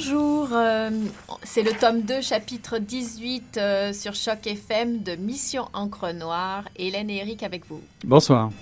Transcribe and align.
Bonjour, 0.00 0.50
euh, 0.52 0.90
c'est 1.42 1.64
le 1.64 1.72
tome 1.72 2.02
2, 2.02 2.20
chapitre 2.20 2.78
18 2.78 3.56
euh, 3.56 3.92
sur 3.92 4.14
Choc 4.14 4.46
FM 4.46 5.02
de 5.02 5.16
Mission 5.16 5.64
Encre 5.72 6.14
Noire. 6.14 6.62
Hélène 6.76 7.10
et 7.10 7.16
Eric 7.16 7.42
avec 7.42 7.66
vous. 7.68 7.80
Bonsoir. 8.04 8.52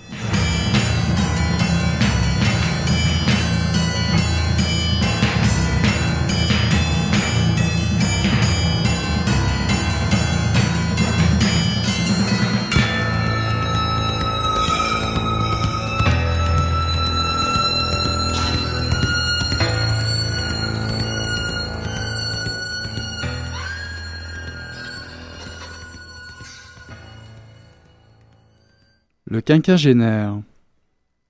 Quinquagénaire, 29.47 30.41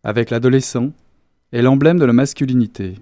avec 0.03 0.31
l'adolescent, 0.31 0.89
est 1.53 1.61
l'emblème 1.61 1.99
de 1.99 2.05
la 2.05 2.13
masculinité. 2.13 2.95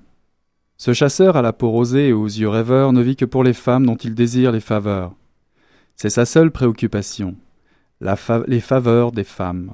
Ce 0.75 0.91
chasseur 0.91 1.37
à 1.37 1.41
la 1.41 1.53
peau 1.53 1.71
rosée 1.71 2.09
et 2.09 2.13
aux 2.13 2.25
yeux 2.25 2.49
rêveurs 2.49 2.91
ne 2.91 3.01
vit 3.01 3.15
que 3.15 3.23
pour 3.23 3.41
les 3.41 3.53
femmes 3.53 3.85
dont 3.85 3.95
il 3.95 4.13
désire 4.13 4.51
les 4.51 4.59
faveurs. 4.59 5.13
C'est 5.95 6.09
sa 6.09 6.25
seule 6.25 6.51
préoccupation, 6.51 7.37
les 8.01 8.59
faveurs 8.59 9.13
des 9.13 9.23
femmes. 9.23 9.71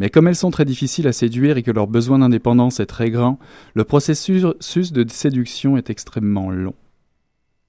Mais 0.00 0.10
comme 0.10 0.26
elles 0.26 0.34
sont 0.34 0.50
très 0.50 0.64
difficiles 0.64 1.06
à 1.06 1.12
séduire 1.12 1.58
et 1.58 1.62
que 1.62 1.70
leur 1.70 1.86
besoin 1.86 2.18
d'indépendance 2.18 2.80
est 2.80 2.86
très 2.86 3.12
grand, 3.12 3.38
le 3.74 3.84
processus 3.84 4.42
de 4.42 5.06
séduction 5.08 5.76
est 5.76 5.90
extrêmement 5.90 6.50
long. 6.50 6.74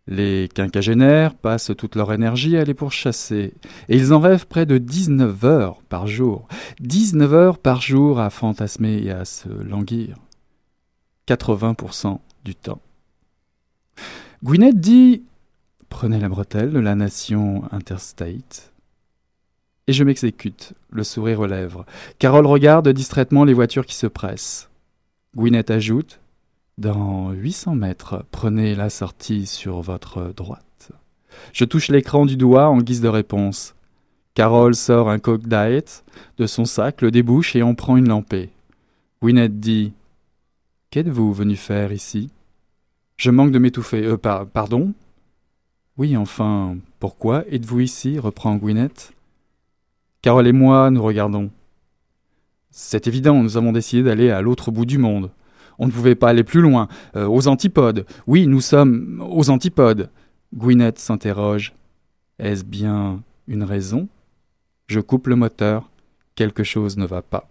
Les 0.07 0.47
quinquagénaires 0.53 1.35
passent 1.35 1.71
toute 1.77 1.95
leur 1.95 2.13
énergie 2.13 2.55
à 2.55 2.63
les 2.63 2.73
pourchasser, 2.73 3.53
et 3.89 3.97
ils 3.97 4.13
en 4.13 4.19
rêvent 4.19 4.47
près 4.47 4.65
de 4.65 4.77
19 4.77 5.43
heures 5.43 5.81
par 5.89 6.07
jour. 6.07 6.47
19 6.79 7.33
heures 7.33 7.57
par 7.57 7.81
jour 7.81 8.19
à 8.19 8.29
fantasmer 8.29 9.01
et 9.03 9.11
à 9.11 9.25
se 9.25 9.49
languir. 9.49 10.15
80% 11.27 12.19
du 12.45 12.55
temps. 12.55 12.81
Gwyneth 14.43 14.79
dit 14.79 15.23
Prenez 15.89 16.19
la 16.19 16.29
bretelle 16.29 16.71
de 16.71 16.79
la 16.79 16.95
nation 16.95 17.63
interstate. 17.71 18.71
Et 19.87 19.93
je 19.93 20.03
m'exécute, 20.03 20.73
le 20.89 21.03
sourire 21.03 21.39
aux 21.39 21.47
lèvres. 21.47 21.85
Carole 22.19 22.45
regarde 22.45 22.89
distraitement 22.89 23.45
les 23.45 23.53
voitures 23.53 23.85
qui 23.85 23.95
se 23.95 24.07
pressent. 24.07 24.69
Gwyneth 25.35 25.71
ajoute 25.71 26.19
dans 26.77 27.31
800 27.31 27.75
mètres, 27.75 28.25
prenez 28.31 28.75
la 28.75 28.89
sortie 28.89 29.45
sur 29.45 29.81
votre 29.81 30.33
droite. 30.35 30.91
Je 31.53 31.65
touche 31.65 31.89
l'écran 31.89 32.25
du 32.25 32.37
doigt 32.37 32.67
en 32.69 32.77
guise 32.77 33.01
de 33.01 33.07
réponse. 33.07 33.75
Carole 34.35 34.75
sort 34.75 35.09
un 35.09 35.17
coke 35.17 35.47
de 35.47 36.45
son 36.45 36.65
sac, 36.65 37.01
le 37.01 37.09
débouche 37.09 37.55
et 37.55 37.63
en 37.63 37.73
prend 37.73 37.97
une 37.97 38.07
lampée. 38.07 38.49
Gwyneth 39.21 39.59
dit 39.59 39.93
Qu'êtes-vous 40.91 41.33
venu 41.33 41.55
faire 41.55 41.91
ici? 41.91 42.29
Je 43.17 43.31
manque 43.31 43.51
de 43.51 43.57
m'étouffer. 43.57 44.05
Euh, 44.05 44.17
pardon? 44.17 44.93
Oui, 45.97 46.15
enfin, 46.15 46.77
pourquoi 46.99 47.43
êtes-vous 47.51 47.79
ici? 47.79 48.19
reprend 48.19 48.55
Gwyneth. 48.57 49.13
Carole 50.21 50.47
et 50.47 50.51
moi, 50.51 50.91
nous 50.91 51.01
regardons. 51.01 51.49
C'est 52.69 53.07
évident, 53.07 53.41
nous 53.41 53.57
avons 53.57 53.71
décidé 53.71 54.03
d'aller 54.03 54.29
à 54.29 54.41
l'autre 54.41 54.69
bout 54.69 54.85
du 54.85 54.99
monde. 54.99 55.31
On 55.79 55.87
ne 55.87 55.91
pouvait 55.91 56.15
pas 56.15 56.29
aller 56.29 56.43
plus 56.43 56.61
loin. 56.61 56.87
Euh, 57.15 57.27
aux 57.27 57.47
antipodes. 57.47 58.05
Oui, 58.25 58.47
nous 58.47 58.61
sommes 58.61 59.23
aux 59.29 59.49
antipodes. 59.49 60.09
Gwyneth 60.55 60.99
s'interroge. 60.99 61.73
Est-ce 62.39 62.63
bien 62.63 63.21
une 63.47 63.63
raison? 63.63 64.07
Je 64.87 64.99
coupe 64.99 65.27
le 65.27 65.35
moteur. 65.35 65.89
Quelque 66.35 66.63
chose 66.63 66.97
ne 66.97 67.05
va 67.05 67.21
pas. 67.21 67.47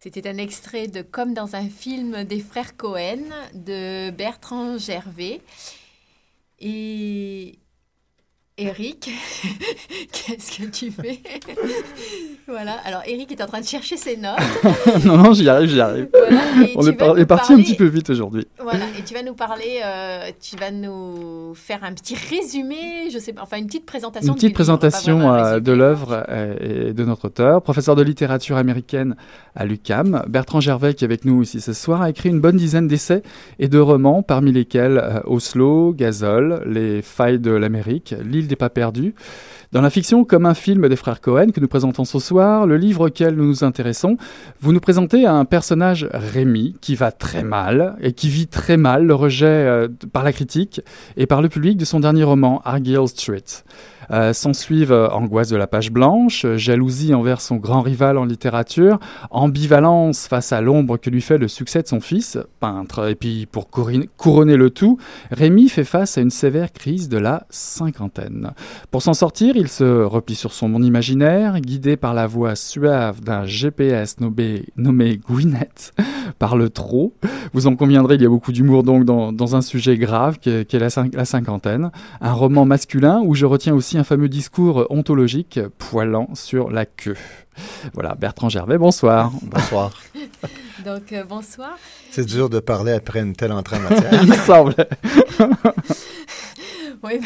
C'était 0.00 0.28
un 0.28 0.38
extrait 0.38 0.86
de 0.86 1.02
Comme 1.02 1.34
dans 1.34 1.56
un 1.56 1.68
film 1.68 2.24
des 2.24 2.40
frères 2.40 2.76
Cohen 2.76 3.24
de 3.54 4.10
Bertrand 4.10 4.78
Gervais. 4.78 5.40
Et 6.60 7.58
Eric, 8.56 9.10
qu'est-ce 10.12 10.58
que 10.58 10.68
tu 10.68 10.90
fais? 10.90 11.20
Voilà, 12.50 12.76
alors 12.86 13.02
Eric 13.06 13.30
est 13.30 13.42
en 13.42 13.46
train 13.46 13.60
de 13.60 13.66
chercher 13.66 13.98
ses 13.98 14.16
notes. 14.16 14.38
non, 15.04 15.18
non, 15.18 15.34
j'y 15.34 15.46
arrive, 15.50 15.68
j'y 15.68 15.82
arrive. 15.82 16.08
On 16.76 16.86
est, 16.86 17.26
parti 17.26 17.52
un 17.52 17.58
petit 17.58 17.74
peu 17.74 17.84
vite 17.84 18.08
aujourd'hui. 18.08 18.46
Voilà, 18.58 18.86
et 18.98 19.02
tu 19.04 19.12
vas 19.12 19.22
nous 19.22 19.34
parler, 19.34 19.82
euh, 19.84 20.30
tu 20.40 20.56
vas 20.56 20.70
nous 20.70 21.52
faire 21.54 21.84
un 21.84 21.92
petit 21.92 22.14
résumé, 22.14 23.10
je 23.12 23.18
sais 23.18 23.34
pas, 23.34 23.42
enfin 23.42 23.58
une 23.58 23.66
petite 23.66 23.84
présentation. 23.84 24.32
Une 24.32 24.36
petite 24.36 24.54
présentation 24.54 25.30
euh, 25.30 25.60
de 25.60 25.72
l'œuvre 25.72 26.24
euh, 26.30 26.88
et 26.88 26.92
de 26.94 27.04
notre 27.04 27.26
auteur, 27.26 27.60
professeur 27.60 27.96
de 27.96 28.02
littérature 28.02 28.56
américaine 28.56 29.14
à 29.54 29.66
l'UCAM. 29.66 30.24
Bertrand 30.26 30.60
Gervais, 30.60 30.94
qui 30.94 31.04
est 31.04 31.06
avec 31.06 31.26
nous 31.26 31.42
ici 31.42 31.60
ce 31.60 31.74
soir, 31.74 32.00
a 32.00 32.08
écrit 32.08 32.30
une 32.30 32.40
bonne 32.40 32.56
dizaine 32.56 32.88
d'essais 32.88 33.22
et 33.58 33.68
de 33.68 33.78
romans, 33.78 34.22
parmi 34.22 34.52
lesquels 34.52 35.22
Oslo, 35.26 35.92
Gazole, 35.92 36.62
Les 36.64 37.02
failles 37.02 37.40
de 37.40 37.50
l'Amérique, 37.50 38.14
L'île 38.24 38.48
des 38.48 38.56
pas 38.56 38.70
perdus. 38.70 39.14
Dans 39.70 39.82
la 39.82 39.90
fiction, 39.90 40.24
comme 40.24 40.46
un 40.46 40.54
film 40.54 40.88
des 40.88 40.96
frères 40.96 41.20
Cohen 41.20 41.50
que 41.50 41.60
nous 41.60 41.68
présentons 41.68 42.06
ce 42.06 42.18
soir, 42.18 42.37
le 42.38 42.76
livre 42.76 43.08
auquel 43.08 43.34
nous 43.34 43.46
nous 43.46 43.64
intéressons, 43.64 44.16
vous 44.60 44.72
nous 44.72 44.80
présentez 44.80 45.26
un 45.26 45.44
personnage 45.44 46.08
Rémi 46.12 46.76
qui 46.80 46.94
va 46.94 47.10
très 47.10 47.42
mal 47.42 47.96
et 48.00 48.12
qui 48.12 48.28
vit 48.28 48.46
très 48.46 48.76
mal 48.76 49.04
le 49.04 49.14
rejet 49.14 49.46
euh, 49.46 49.88
par 50.12 50.22
la 50.22 50.32
critique 50.32 50.80
et 51.16 51.26
par 51.26 51.42
le 51.42 51.48
public 51.48 51.76
de 51.76 51.84
son 51.84 52.00
dernier 52.00 52.24
roman, 52.24 52.62
Argyll 52.64 53.08
Street. 53.08 53.64
Euh, 54.10 54.32
S'ensuivent 54.32 54.92
euh, 54.92 55.08
angoisse 55.08 55.48
de 55.48 55.56
la 55.56 55.66
page 55.66 55.90
blanche, 55.90 56.46
jalousie 56.56 57.14
envers 57.14 57.40
son 57.40 57.56
grand 57.56 57.82
rival 57.82 58.18
en 58.18 58.24
littérature, 58.24 58.98
ambivalence 59.30 60.26
face 60.28 60.52
à 60.52 60.60
l'ombre 60.60 60.96
que 60.96 61.10
lui 61.10 61.20
fait 61.20 61.38
le 61.38 61.48
succès 61.48 61.82
de 61.82 61.88
son 61.88 62.00
fils, 62.00 62.38
peintre. 62.60 63.08
Et 63.08 63.14
puis 63.14 63.46
pour 63.46 63.68
couronner 63.70 64.56
le 64.56 64.70
tout, 64.70 64.98
Rémi 65.30 65.68
fait 65.68 65.84
face 65.84 66.18
à 66.18 66.20
une 66.20 66.30
sévère 66.30 66.72
crise 66.72 67.08
de 67.08 67.18
la 67.18 67.46
cinquantaine. 67.50 68.52
Pour 68.90 69.02
s'en 69.02 69.14
sortir, 69.14 69.56
il 69.56 69.68
se 69.68 70.02
replie 70.02 70.34
sur 70.34 70.52
son 70.52 70.68
monde 70.68 70.84
imaginaire, 70.84 71.60
guidé 71.60 71.96
par 71.96 72.14
la 72.14 72.26
voix 72.26 72.54
suave 72.54 73.20
d'un 73.20 73.44
GPS 73.44 74.20
nommé, 74.20 74.64
nommé 74.76 75.18
Gwyneth, 75.18 75.92
parle 76.38 76.70
trop. 76.70 77.12
Vous 77.52 77.66
en 77.66 77.76
conviendrez, 77.76 78.16
il 78.16 78.22
y 78.22 78.26
a 78.26 78.28
beaucoup 78.28 78.52
d'humour 78.52 78.82
donc 78.82 79.04
dans, 79.04 79.56
un 79.56 79.62
sujet 79.62 79.96
grave 79.96 80.38
qui 80.38 80.50
est, 80.50 80.74
la, 80.74 81.24
cinquantaine. 81.24 81.90
Un 82.20 82.32
roman 82.32 82.64
masculin 82.64 83.22
où 83.24 83.34
je 83.34 83.46
retiens 83.46 83.74
aussi 83.74 83.97
un 83.98 84.04
fameux 84.04 84.28
discours 84.28 84.86
ontologique 84.90 85.60
poilant 85.78 86.28
sur 86.34 86.70
la 86.70 86.86
queue. 86.86 87.16
Voilà, 87.94 88.14
Bertrand 88.14 88.48
Gervais, 88.48 88.78
bonsoir. 88.78 89.32
Bonsoir. 89.42 89.92
donc, 90.84 91.12
euh, 91.12 91.24
bonsoir. 91.24 91.76
C'est 92.10 92.24
dur 92.24 92.48
de 92.48 92.60
parler 92.60 92.92
après 92.92 93.20
une 93.20 93.34
telle 93.34 93.52
entrée 93.52 93.76
en 93.76 93.80
matière. 93.90 94.22
il 94.22 94.34
semble. 94.34 94.74
oui. 97.02 97.20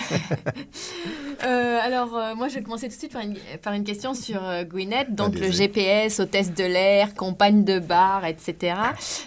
Euh, 1.45 1.79
alors, 1.83 2.17
euh, 2.17 2.35
moi, 2.35 2.49
je 2.49 2.55
vais 2.55 2.63
commencer 2.63 2.89
tout 2.89 2.95
de 2.95 2.99
suite 2.99 3.13
par 3.13 3.23
une, 3.23 3.37
par 3.63 3.73
une 3.73 3.85
question 3.85 4.15
sur 4.15 4.43
euh, 4.45 4.63
Gwyneth, 4.65 5.15
donc 5.15 5.35
le 5.35 5.51
GPS, 5.51 6.21
hôtesse 6.21 6.55
de 6.55 6.65
l'air, 6.65 7.15
compagne 7.15 7.65
de 7.65 7.79
bar, 7.79 8.25
etc. 8.25 8.75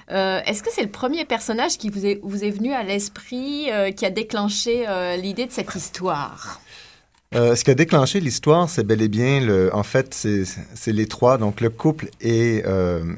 Est-ce 0.07 0.63
que 0.63 0.71
c'est 0.71 0.83
le 0.83 0.89
premier 0.89 1.25
personnage 1.25 1.77
qui 1.77 1.89
vous 1.89 2.05
est, 2.05 2.19
vous 2.23 2.43
est 2.43 2.51
venu 2.51 2.71
à 2.73 2.83
l'esprit, 2.83 3.69
qui 3.95 4.05
a 4.05 4.09
déclenché 4.09 4.85
l'idée 5.21 5.45
de 5.45 5.51
cette 5.51 5.75
histoire? 5.75 6.61
Ce 7.35 7.63
qui 7.63 7.71
a 7.71 7.75
déclenché 7.75 8.19
l'histoire, 8.19 8.69
c'est 8.69 8.83
bel 8.83 9.01
et 9.01 9.07
bien, 9.07 9.41
le, 9.41 9.73
en 9.73 9.83
fait, 9.83 10.13
c'est 10.13 10.91
les 10.91 11.05
trois, 11.05 11.37
donc 11.37 11.61
le 11.61 11.69
couple 11.69 12.07
et, 12.21 12.63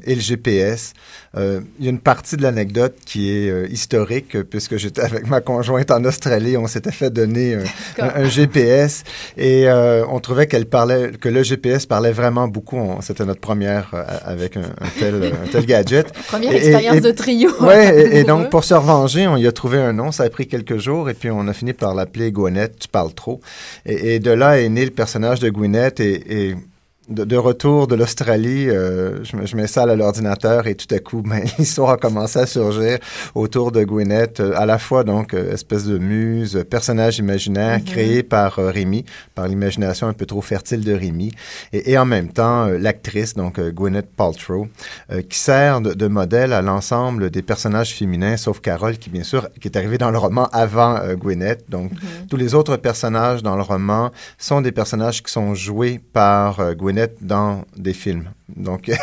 et 0.04 0.14
le 0.14 0.20
GPS. 0.20 0.94
Euh, 1.36 1.60
il 1.78 1.84
y 1.84 1.88
a 1.88 1.90
une 1.90 2.00
partie 2.00 2.36
de 2.36 2.42
l'anecdote 2.42 2.94
qui 3.04 3.30
est 3.30 3.50
euh, 3.50 3.68
historique, 3.70 4.40
puisque 4.44 4.76
j'étais 4.76 5.02
avec 5.02 5.26
ma 5.26 5.40
conjointe 5.40 5.90
en 5.90 6.04
Australie, 6.04 6.56
on 6.56 6.66
s'était 6.66 6.90
fait 6.90 7.10
donner 7.10 7.58
un, 7.98 8.24
GPS 8.24 9.04
et 9.36 9.68
euh, 9.68 10.04
on 10.08 10.20
trouvait 10.20 10.46
qu'elle 10.46 10.66
parlait, 10.66 11.12
que 11.20 11.28
le 11.28 11.42
GPS 11.42 11.86
parlait 11.86 12.12
vraiment 12.12 12.48
beaucoup. 12.48 12.78
C'était 13.02 13.24
notre 13.24 13.40
première 13.40 13.90
avec 14.24 14.56
un, 14.56 14.62
tel, 14.98 15.32
un 15.44 15.46
tel 15.50 15.66
gadget. 15.66 16.12
Première 16.28 16.54
expérience 16.54 17.00
de 17.00 17.10
trio. 17.10 17.50
Oui, 17.60 17.74
et, 17.74 18.24
donc 18.24 18.50
pour 18.50 18.64
se 18.64 18.72
revenger, 18.72 19.26
on 19.26 19.36
y 19.36 19.46
a 19.46 19.52
trouvé 19.52 19.78
un 19.78 19.92
nom. 19.92 20.12
Ça 20.12 20.22
a 20.22 20.30
pris 20.30 20.46
quelques 20.46 20.78
jours 20.78 21.10
et 21.10 21.14
puis 21.14 21.30
on 21.30 21.46
a 21.48 21.52
fini 21.52 21.72
par 21.72 21.94
l'appeler 21.94 22.32
Gwyneth. 22.32 22.78
Tu 22.78 22.88
parles 22.88 23.12
trop. 23.12 23.40
Et, 23.84 24.07
de 24.18 24.30
là 24.30 24.58
est 24.60 24.68
né 24.68 24.84
le 24.84 24.90
personnage 24.90 25.40
de 25.40 25.50
Gwyneth 25.50 26.00
et, 26.00 26.48
et 26.50 26.56
de, 27.08 27.36
retour 27.36 27.86
de 27.86 27.94
l'Australie, 27.94 28.68
euh, 28.68 29.24
je, 29.24 29.34
je 29.44 29.56
m'installe 29.56 29.90
à 29.90 29.96
l'ordinateur 29.96 30.66
et 30.66 30.74
tout 30.74 30.92
à 30.94 30.98
coup, 30.98 31.22
ben, 31.26 31.42
l'histoire 31.58 31.90
a 31.90 31.96
commencé 31.96 32.38
à 32.38 32.46
surgir 32.46 32.98
autour 33.34 33.72
de 33.72 33.82
Gwyneth, 33.82 34.40
euh, 34.40 34.52
à 34.56 34.66
la 34.66 34.78
fois 34.78 35.04
donc 35.04 35.34
euh, 35.34 35.52
espèce 35.52 35.84
de 35.84 35.98
muse, 35.98 36.64
personnage 36.68 37.18
imaginaire 37.18 37.78
mm-hmm. 37.78 37.84
créé 37.84 38.22
par 38.22 38.56
Rémi, 38.56 39.04
par 39.34 39.48
l'imagination 39.48 40.06
un 40.06 40.12
peu 40.12 40.26
trop 40.26 40.42
fertile 40.42 40.84
de 40.84 40.92
Rémi, 40.92 41.32
et, 41.72 41.92
et 41.92 41.98
en 41.98 42.04
même 42.04 42.28
temps 42.28 42.66
l'actrice, 42.66 43.34
donc 43.34 43.60
Gwyneth 43.60 44.10
Paltrow, 44.14 44.68
qui 45.28 45.38
sert 45.38 45.80
de, 45.80 45.94
de 45.94 46.06
modèle 46.06 46.52
à 46.52 46.62
l'ensemble 46.62 47.30
des 47.30 47.42
personnages 47.42 47.94
féminins, 47.94 48.36
sauf 48.36 48.60
Carole, 48.60 48.98
qui 48.98 49.10
bien 49.10 49.22
sûr 49.22 49.48
qui 49.60 49.68
est 49.68 49.76
arrivée 49.76 49.98
dans 49.98 50.10
le 50.10 50.18
roman 50.18 50.48
avant 50.52 50.98
Gwyneth. 51.14 51.68
Donc 51.68 51.92
mm-hmm. 51.92 52.28
tous 52.28 52.36
les 52.36 52.54
autres 52.54 52.76
personnages 52.76 53.42
dans 53.42 53.56
le 53.56 53.62
roman 53.62 54.10
sont 54.36 54.60
des 54.60 54.72
personnages 54.72 55.22
qui 55.22 55.32
sont 55.32 55.54
joués 55.54 56.00
par 56.12 56.74
Gwyneth 56.74 56.97
dans 57.20 57.64
des 57.76 57.92
films. 57.94 58.30
Donc, 58.56 58.90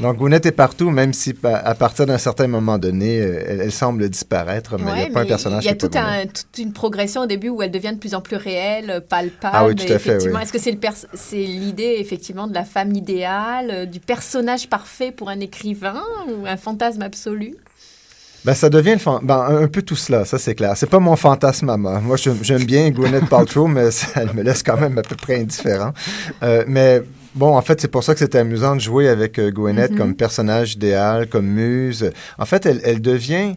Donc, 0.00 0.16
Gwyneth 0.16 0.46
est 0.46 0.52
partout, 0.52 0.90
même 0.90 1.12
si 1.12 1.34
à 1.42 1.74
partir 1.74 2.06
d'un 2.06 2.18
certain 2.18 2.46
moment 2.46 2.78
donné, 2.78 3.20
euh, 3.20 3.62
elle, 3.62 3.72
semble 3.72 4.08
disparaître, 4.08 4.76
mais 4.78 4.90
il 4.90 4.94
n'y 4.94 5.02
a 5.02 5.10
pas 5.10 5.20
un 5.20 5.26
personnage. 5.26 5.64
Il 5.64 5.68
y 5.68 5.70
a 5.70 5.74
toute 5.74 6.58
une 6.58 6.72
progression 6.72 7.22
au 7.22 7.26
début 7.26 7.48
où 7.48 7.62
elle 7.62 7.70
devient 7.70 7.92
de 7.92 7.98
plus 7.98 8.14
en 8.14 8.20
plus 8.20 8.36
réelle, 8.36 9.02
palpable. 9.08 9.56
Ah 9.56 9.66
oui, 9.66 9.74
tout 9.74 9.92
à 9.92 9.98
fait. 9.98 10.16
Est-ce 10.16 10.52
que 10.52 10.58
c'est 10.58 11.36
l'idée, 11.36 11.96
effectivement, 11.98 12.46
de 12.46 12.54
la 12.54 12.64
femme 12.64 12.94
idéale, 12.94 13.70
euh, 13.70 13.86
du 13.86 14.00
personnage 14.00 14.68
parfait 14.68 15.12
pour 15.12 15.28
un 15.28 15.40
écrivain 15.40 16.02
ou 16.28 16.46
un 16.46 16.56
fantasme 16.56 17.02
absolu? 17.02 17.56
Ben, 18.44 18.54
ça 18.54 18.70
devient 18.70 18.96
le 18.96 19.26
ben, 19.26 19.46
un 19.62 19.68
peu 19.68 19.82
tout 19.82 19.96
cela, 19.96 20.24
ça 20.24 20.38
c'est 20.38 20.54
clair. 20.54 20.76
C'est 20.76 20.90
pas 20.90 20.98
mon 20.98 21.16
fantasme 21.16 21.70
à 21.70 21.76
moi. 21.76 22.00
Moi, 22.00 22.16
j'aime 22.16 22.64
bien 22.64 22.90
Gwyneth 22.90 23.28
Paltrow, 23.28 23.66
mais 23.66 23.88
elle 24.14 24.34
me 24.34 24.42
laisse 24.42 24.62
quand 24.62 24.78
même 24.78 24.98
à 24.98 25.02
peu 25.02 25.16
près 25.16 25.40
indifférent. 25.40 25.92
Euh, 26.42 26.64
mais 26.66 27.02
Bon, 27.34 27.56
en 27.56 27.62
fait, 27.62 27.80
c'est 27.80 27.88
pour 27.88 28.04
ça 28.04 28.14
que 28.14 28.20
c'était 28.20 28.38
amusant 28.38 28.76
de 28.76 28.80
jouer 28.80 29.08
avec 29.08 29.38
euh, 29.38 29.50
Gwyneth 29.50 29.90
mm-hmm. 29.90 29.96
comme 29.96 30.14
personnage 30.14 30.74
idéal, 30.74 31.28
comme 31.28 31.46
muse. 31.46 32.12
En 32.38 32.46
fait, 32.46 32.66
elle, 32.66 32.80
elle 32.84 33.00
devient... 33.00 33.56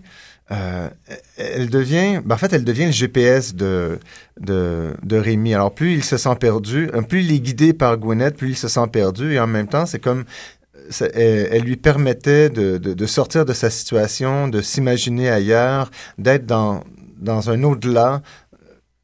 Euh, 0.49 0.87
elle 1.35 1.69
devient, 1.69 2.21
ben 2.23 2.35
en 2.35 2.37
fait, 2.37 2.53
elle 2.53 2.63
devient 2.63 2.85
le 2.85 2.93
GPS 2.93 3.53
de, 3.53 3.99
de, 4.39 4.93
de 5.03 5.17
Rémi. 5.17 5.53
Alors, 5.53 5.73
plus 5.73 5.95
il 5.95 6.03
se 6.05 6.15
sent 6.15 6.35
perdu, 6.39 6.89
euh, 6.93 7.01
plus 7.01 7.21
il 7.25 7.33
est 7.33 7.39
guidé 7.41 7.73
par 7.73 7.97
Gwyneth, 7.97 8.37
plus 8.37 8.51
il 8.51 8.55
se 8.55 8.69
sent 8.69 8.87
perdu. 8.89 9.33
Et 9.33 9.39
en 9.41 9.47
même 9.47 9.67
temps, 9.67 9.85
c'est 9.85 9.99
comme 9.99 10.23
elle, 11.13 11.61
lui 11.63 11.77
permettait 11.77 12.49
de, 12.49 12.77
de, 12.77 13.05
sortir 13.05 13.45
de 13.45 13.53
sa 13.53 13.69
situation, 13.69 14.47
de 14.47 14.61
s'imaginer 14.61 15.29
ailleurs, 15.29 15.91
d'être 16.17 16.45
dans, 16.45 16.83
dans 17.19 17.49
un 17.49 17.63
au-delà 17.63 18.21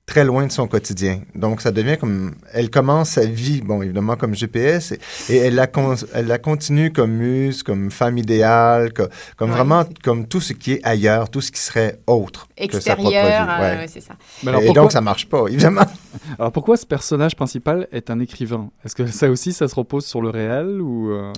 très 0.06 0.26
loin 0.26 0.46
de 0.46 0.52
son 0.52 0.68
quotidien. 0.68 1.22
Donc, 1.34 1.62
ça 1.62 1.72
devient 1.72 1.98
comme... 1.98 2.36
Elle 2.52 2.70
commence 2.70 3.12
sa 3.12 3.26
vie, 3.26 3.62
bon, 3.62 3.82
évidemment, 3.82 4.16
comme 4.16 4.36
GPS, 4.36 4.94
et, 5.30 5.38
elle, 5.38 5.56
la 5.56 5.68
elle 6.14 6.28
la 6.28 6.38
continue 6.38 6.92
comme 6.92 7.12
muse, 7.12 7.64
comme 7.64 7.90
femme 7.90 8.18
idéale, 8.18 8.92
comme, 8.94 9.50
vraiment, 9.50 9.86
comme 10.04 10.28
tout 10.28 10.42
ce 10.42 10.54
qui 10.54 10.74
est 10.74 10.82
ailleurs, 10.84 11.30
tout 11.30 11.42
ce 11.42 11.52
qui 11.52 11.60
serait 11.60 12.00
autre 12.06 12.48
Extérieur, 12.58 12.82
que 12.82 12.84
sa 12.84 12.96
propre 12.96 13.10
vie. 13.10 13.18
Euh, 13.18 13.86
c'est 13.88 14.02
ça. 14.02 14.62
et 14.62 14.74
donc, 14.74 14.92
ça 14.92 15.02
marche 15.02 15.28
pas, 15.28 15.48
évidemment. 15.48 15.86
alors, 16.38 16.52
pourquoi 16.52 16.76
ce 16.76 16.86
personnage 16.86 17.36
principal 17.36 17.88
est 17.92 18.10
un 18.10 18.20
écrivain? 18.20 18.70
Est-ce 18.84 18.96
que 18.96 19.08
ça 19.08 19.30
aussi, 19.30 19.54
ça 19.54 19.68
se 19.68 19.76
repose 19.76 20.06
sur 20.06 20.22
le 20.22 20.30
réel 20.30 20.82
ou... 20.82 21.12
Euh? 21.12 21.32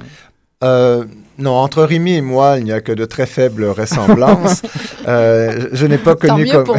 Euh, 0.64 1.04
non, 1.38 1.52
entre 1.52 1.84
Rémi 1.84 2.14
et 2.14 2.22
moi, 2.22 2.56
il 2.58 2.64
n'y 2.64 2.72
a 2.72 2.82
que 2.82 2.92
de 2.92 3.06
très 3.06 3.26
faibles 3.26 3.66
ressemblances. 3.66 4.62
euh, 5.08 5.68
je, 5.74 5.86
n'ai 5.86 5.98
pas 5.98 6.16
connu 6.16 6.48
comme. 6.48 6.68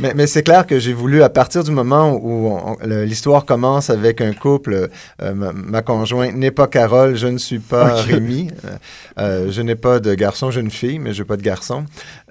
Mais, 0.00 0.12
mais 0.14 0.26
c'est 0.26 0.42
clair 0.42 0.66
que 0.66 0.78
j'ai 0.78 0.92
voulu, 0.92 1.22
à 1.22 1.28
partir 1.28 1.64
du 1.64 1.70
moment 1.70 2.12
où 2.14 2.58
l'histoire 2.84 3.44
commence 3.44 3.90
avec 3.90 4.20
un 4.20 4.32
couple, 4.32 4.88
euh, 5.22 5.34
ma, 5.34 5.82
conjointe 5.82 6.34
n'est 6.34 6.50
pas 6.50 6.66
Carole, 6.66 7.16
je 7.16 7.26
ne 7.26 7.38
suis 7.38 7.58
pas 7.58 7.94
Rémi, 8.02 8.48
euh, 8.64 8.68
euh, 9.18 9.50
je 9.50 9.62
n'ai 9.62 9.74
pas 9.74 10.00
de 10.00 10.14
garçon, 10.14 10.50
j'ai 10.50 10.60
une 10.60 10.70
fille, 10.70 10.98
mais 10.98 11.12
je 11.12 11.22
n'ai 11.22 11.26
pas 11.26 11.36
de 11.36 11.42
garçon. 11.42 11.84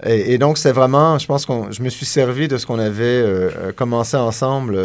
Et, 0.06 0.38
donc, 0.38 0.58
c'est 0.58 0.72
vraiment, 0.72 1.18
je 1.20 1.26
pense 1.26 1.46
que 1.46 1.54
je 1.72 1.82
me 1.82 1.90
suis 1.90 2.06
servi 2.06 2.48
de 2.48 2.58
ce 2.58 2.66
qu'on 2.66 2.80
avait 2.80 3.24
commencé 3.76 4.18
ensemble, 4.18 4.78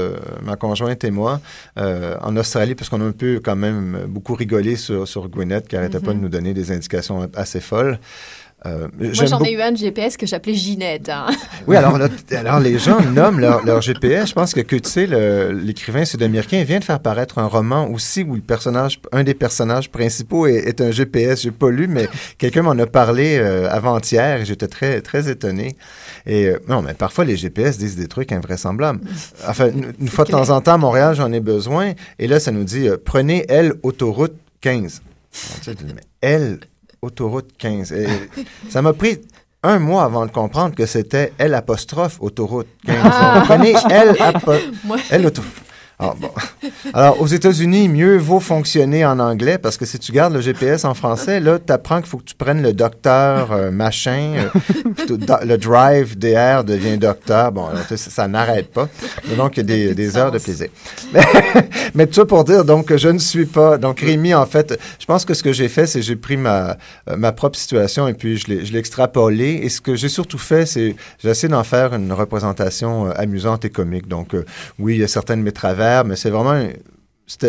ma 0.42 0.56
conjointe 0.56 1.02
et 1.04 1.10
moi, 1.10 1.40
en 1.76 2.36
Australie, 2.36 2.74
parce 2.74 2.88
qu'on 2.88 3.00
a 3.00 3.04
un 3.04 3.12
peu 3.12 3.40
quand 3.42 3.56
même 3.56 4.04
beaucoup 4.08 4.34
rigolé 4.34 4.76
sur, 4.76 5.06
sur 5.08 5.28
Gwyneth, 5.28 5.68
qui 5.68 5.76
n'arrêtait 5.76 6.00
pas 6.00 6.12
de 6.12 6.18
mm-hmm. 6.18 6.20
nous 6.20 6.28
donner 6.28 6.54
des 6.54 6.70
indications 6.70 7.28
assez 7.34 7.60
folles. 7.60 7.98
Euh, 8.64 8.88
Moi, 8.98 9.12
j'en 9.12 9.42
ai 9.44 9.52
eu 9.52 9.60
un 9.60 9.72
de 9.72 9.76
GPS 9.76 10.16
que 10.16 10.26
j'appelais 10.26 10.54
Ginette. 10.54 11.10
Hein. 11.10 11.26
Oui, 11.66 11.76
alors, 11.76 11.98
alors 12.30 12.60
les 12.60 12.78
gens 12.78 13.00
nomment 13.00 13.40
leur, 13.40 13.82
GPS. 13.82 14.30
Je 14.30 14.34
pense 14.34 14.54
que, 14.54 14.60
tu 14.60 14.78
sais, 14.84 15.06
l'écrivain 15.52 16.04
sud-américain 16.04 16.62
vient 16.64 16.78
de 16.78 16.84
faire 16.84 17.00
paraître 17.00 17.38
un 17.38 17.46
roman 17.46 17.88
aussi 17.90 18.22
où 18.22 18.34
le 18.34 18.40
personnage, 18.40 19.00
un 19.12 19.24
des 19.24 19.34
personnages 19.34 19.90
principaux 19.90 20.46
est, 20.46 20.80
un 20.80 20.90
GPS. 20.90 21.42
J'ai 21.42 21.50
pas 21.50 21.70
lu, 21.70 21.86
mais 21.86 22.08
quelqu'un 22.38 22.62
m'en 22.62 22.78
a 22.78 22.86
parlé 22.86 23.36
euh, 23.38 23.68
avant-hier 23.70 24.40
et 24.40 24.44
j'étais 24.44 24.68
très, 24.68 25.00
très 25.00 25.28
étonné. 25.28 25.76
Et 26.24 26.46
euh, 26.46 26.58
non, 26.68 26.82
mais 26.82 26.94
parfois, 26.94 27.24
les 27.24 27.36
GPS 27.36 27.78
disent 27.78 27.96
des 27.96 28.08
trucs 28.08 28.32
invraisemblables. 28.32 29.00
Enfin, 29.46 29.70
une, 30.00 30.08
fois 30.08 30.24
de 30.24 30.30
temps 30.30 30.50
en 30.50 30.60
temps, 30.60 30.74
à 30.74 30.78
Montréal, 30.78 31.14
j'en 31.14 31.32
ai 31.32 31.40
besoin. 31.40 31.92
Et 32.18 32.26
là, 32.26 32.40
ça 32.40 32.52
nous 32.52 32.64
dit, 32.64 32.88
prenez 33.04 33.44
L, 33.48 33.74
autoroute 33.82 34.34
15. 34.60 35.02
L, 36.22 36.60
autoroute 37.06 37.56
15. 37.56 37.92
Et 37.92 38.06
ça 38.68 38.82
m'a 38.82 38.92
pris 38.92 39.20
un 39.62 39.78
mois 39.78 40.04
avant 40.04 40.26
de 40.26 40.30
comprendre 40.30 40.74
que 40.74 40.86
c'était 40.86 41.32
L 41.38 41.54
apostrophe 41.54 42.18
autoroute 42.20 42.68
15. 42.86 42.96
Ah. 43.02 43.42
Prenez 43.46 43.74
L, 43.90 44.16
L 45.10 45.26
autoroute. 45.26 45.52
Alors, 45.98 46.16
ah. 46.22 46.66
Alors, 46.92 47.20
aux 47.22 47.26
États-Unis, 47.26 47.88
mieux 47.88 48.18
vaut 48.18 48.40
fonctionner 48.40 49.06
en 49.06 49.18
anglais 49.18 49.56
parce 49.56 49.78
que 49.78 49.86
si 49.86 49.98
tu 49.98 50.12
gardes 50.12 50.34
le 50.34 50.42
GPS 50.42 50.84
en 50.84 50.92
français, 50.92 51.40
là, 51.40 51.58
tu 51.58 51.72
apprends 51.72 52.00
qu'il 52.00 52.08
faut 52.08 52.18
que 52.18 52.24
tu 52.24 52.34
prennes 52.34 52.60
le 52.60 52.74
docteur 52.74 53.52
euh, 53.52 53.70
machin. 53.70 54.34
Euh, 54.36 55.16
le 55.44 55.56
drive 55.56 56.18
DR 56.18 56.64
devient 56.64 56.98
docteur. 56.98 57.50
Bon, 57.52 57.66
alors, 57.66 57.84
ça, 57.88 58.28
n'arrête 58.28 58.72
pas. 58.72 58.90
Donc, 59.38 59.56
il 59.56 59.70
y 59.70 59.88
a 59.88 59.94
des, 59.94 60.16
heures 60.18 60.30
de 60.30 60.38
plaisir. 60.38 60.68
Mais, 61.94 62.06
tout 62.06 62.14
ça 62.14 62.26
pour 62.26 62.44
dire, 62.44 62.64
donc, 62.66 62.86
que 62.86 62.98
je 62.98 63.08
ne 63.08 63.18
suis 63.18 63.46
pas. 63.46 63.78
Donc, 63.78 64.00
Rémi, 64.00 64.34
en 64.34 64.46
fait, 64.46 64.78
je 64.98 65.06
pense 65.06 65.24
que 65.24 65.32
ce 65.32 65.42
que 65.42 65.52
j'ai 65.52 65.68
fait, 65.68 65.86
c'est 65.86 66.02
j'ai 66.02 66.16
pris 66.16 66.36
ma, 66.36 66.76
euh, 67.08 67.16
ma 67.16 67.32
propre 67.32 67.58
situation 67.58 68.06
et 68.06 68.12
puis 68.12 68.36
je 68.36 68.48
l'ai 68.48 68.78
extrapolé. 68.78 69.60
Et 69.62 69.70
ce 69.70 69.80
que 69.80 69.94
j'ai 69.94 70.10
surtout 70.10 70.38
fait, 70.38 70.66
c'est 70.66 70.94
j'ai 71.22 71.30
essayé 71.30 71.48
d'en 71.48 71.64
faire 71.64 71.94
une 71.94 72.12
représentation 72.12 73.10
amusante 73.12 73.64
et 73.64 73.70
comique. 73.70 74.08
Donc, 74.08 74.36
oui, 74.78 74.96
il 74.96 75.00
y 75.00 75.04
a 75.04 75.08
certaines 75.08 75.40
de 75.40 75.44
mes 75.44 75.52
travers 75.52 75.85
mais 76.04 76.16
c'est 76.16 76.30
vraiment 76.30 76.68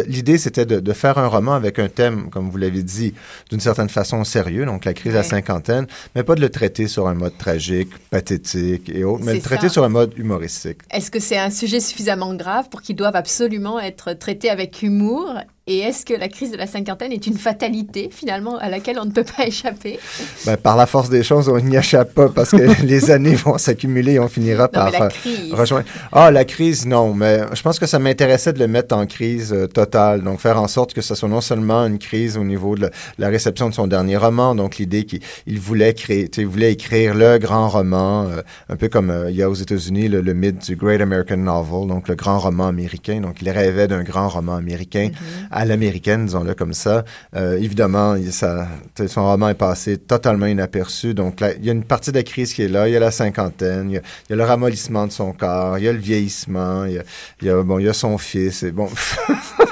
L'idée, 0.07 0.39
c'était 0.39 0.65
de, 0.65 0.93
faire 0.93 1.19
un 1.19 1.27
roman 1.27 1.53
avec 1.53 1.77
un 1.77 1.87
thème, 1.87 2.31
comme 2.31 2.49
vous 2.49 2.57
l'avez 2.57 2.81
dit, 2.81 3.13
d'une 3.51 3.59
certaine 3.59 3.89
façon 3.89 4.23
sérieux, 4.23 4.65
donc 4.65 4.85
la 4.85 4.93
crise 4.95 5.15
à 5.15 5.21
cinquantaine, 5.21 5.85
mais 6.15 6.23
pas 6.23 6.33
de 6.33 6.41
le 6.41 6.49
traiter 6.49 6.87
sur 6.87 7.07
un 7.07 7.13
mode 7.13 7.37
tragique, 7.37 7.89
pathétique 8.09 8.89
et 8.89 9.03
autres, 9.03 9.23
mais 9.23 9.35
le 9.35 9.41
traiter 9.41 9.69
sur 9.69 9.83
un 9.83 9.89
mode 9.89 10.17
humoristique. 10.17 10.79
Est-ce 10.89 11.11
que 11.11 11.19
c'est 11.19 11.37
un 11.37 11.51
sujet 11.51 11.79
suffisamment 11.79 12.33
grave 12.33 12.69
pour 12.69 12.81
qu'il 12.81 12.95
doive 12.95 13.15
absolument 13.15 13.79
être 13.79 14.13
traité 14.13 14.49
avec 14.49 14.81
humour 14.81 15.35
et 15.67 15.79
est-ce 15.79 16.05
que 16.05 16.13
la 16.13 16.29
crise 16.29 16.51
de 16.51 16.57
la 16.57 16.65
cinquantaine 16.65 17.11
est 17.11 17.27
une 17.27 17.37
fatalité, 17.37 18.09
finalement, 18.09 18.57
à 18.57 18.69
laquelle 18.69 18.97
on 19.01 19.05
ne 19.05 19.11
peut 19.11 19.25
pas 19.25 19.45
échapper? 19.47 19.99
Ben, 20.45 20.55
par 20.55 20.77
la 20.77 20.85
force 20.85 21.09
des 21.09 21.23
choses, 21.23 21.49
on 21.49 21.59
n'y 21.59 21.75
échappe 21.75 22.13
pas 22.13 22.29
parce 22.29 22.51
que 22.51 22.81
les 22.85 23.11
années 23.11 23.35
vont 23.35 23.57
s'accumuler 23.57 24.13
et 24.13 24.19
on 24.19 24.29
finira 24.29 24.69
par 24.69 24.91
la 24.91 25.03
euh, 25.03 25.07
crise. 25.09 25.53
rejoindre. 25.53 25.85
Ah, 26.13 26.31
la 26.31 26.45
crise, 26.45 26.85
non, 26.85 27.13
mais 27.13 27.41
je 27.53 27.61
pense 27.61 27.79
que 27.79 27.85
ça 27.85 27.99
m'intéressait 27.99 28.53
de 28.53 28.59
le 28.59 28.67
mettre 28.67 28.95
en 28.95 29.05
crise 29.05 29.51
euh, 29.51 29.67
totale. 29.67 30.23
Donc, 30.23 30.39
faire 30.39 30.61
en 30.61 30.69
sorte 30.69 30.93
que 30.93 31.01
ce 31.01 31.15
soit 31.15 31.27
non 31.27 31.41
seulement 31.41 31.85
une 31.85 31.99
crise 31.99 32.37
au 32.37 32.45
niveau 32.45 32.77
de 32.77 32.89
la, 33.17 33.27
réception 33.27 33.67
de 33.67 33.73
son 33.73 33.87
dernier 33.87 34.15
roman, 34.15 34.55
donc 34.55 34.77
l'idée 34.77 35.03
qu'il 35.03 35.59
voulait 35.59 35.93
créer, 35.93 36.31
il 36.37 36.47
voulait 36.47 36.71
écrire 36.71 37.13
le 37.13 37.39
grand 37.39 37.67
roman, 37.67 38.23
euh, 38.29 38.41
un 38.69 38.77
peu 38.77 38.87
comme 38.87 39.13
il 39.27 39.35
y 39.35 39.43
a 39.43 39.49
aux 39.49 39.53
États-Unis 39.53 40.07
le, 40.07 40.33
mythe 40.33 40.65
du 40.65 40.77
Great 40.77 41.01
American 41.01 41.37
Novel, 41.37 41.89
donc 41.89 42.07
le 42.07 42.15
grand 42.15 42.39
roman 42.39 42.67
américain. 42.67 43.19
Donc, 43.19 43.41
il 43.41 43.49
rêvait 43.49 43.89
d'un 43.89 44.03
grand 44.03 44.29
roman 44.29 44.55
américain. 44.55 45.09
Mm-hmm 45.09 45.56
à 45.57 45.65
l'américaine, 45.65 46.25
disons-le 46.25 46.53
comme 46.53 46.73
ça. 46.73 47.03
Euh, 47.35 47.57
évidemment, 47.57 48.15
ça, 48.29 48.67
son 49.07 49.23
roman 49.23 49.49
est 49.49 49.55
passé 49.55 49.97
totalement 49.97 50.45
inaperçu. 50.45 51.15
Donc, 51.15 51.43
il 51.57 51.65
y 51.65 51.69
a 51.69 51.73
une 51.73 51.83
partie 51.83 52.11
de 52.11 52.17
la 52.17 52.23
crise 52.23 52.53
qui 52.53 52.61
est 52.61 52.67
là. 52.67 52.87
Il 52.87 52.91
y 52.91 52.95
a 52.95 52.99
la 52.99 53.09
cinquantaine, 53.09 53.89
il 53.89 53.95
y 53.95 54.33
a, 54.33 54.35
le 54.35 54.43
ramollissement 54.43 55.07
de 55.07 55.11
son 55.11 55.33
corps, 55.33 55.79
il 55.79 55.85
y 55.85 55.87
a 55.87 55.93
le 55.93 55.97
vieillissement, 55.97 56.85
il 56.85 57.01
y 57.41 57.49
a, 57.49 57.63
bon, 57.63 57.79
il 57.79 57.85
y 57.85 57.89
a 57.89 57.93
son 57.93 58.19
fils. 58.19 58.61
Et 58.61 58.71
bon, 58.71 58.87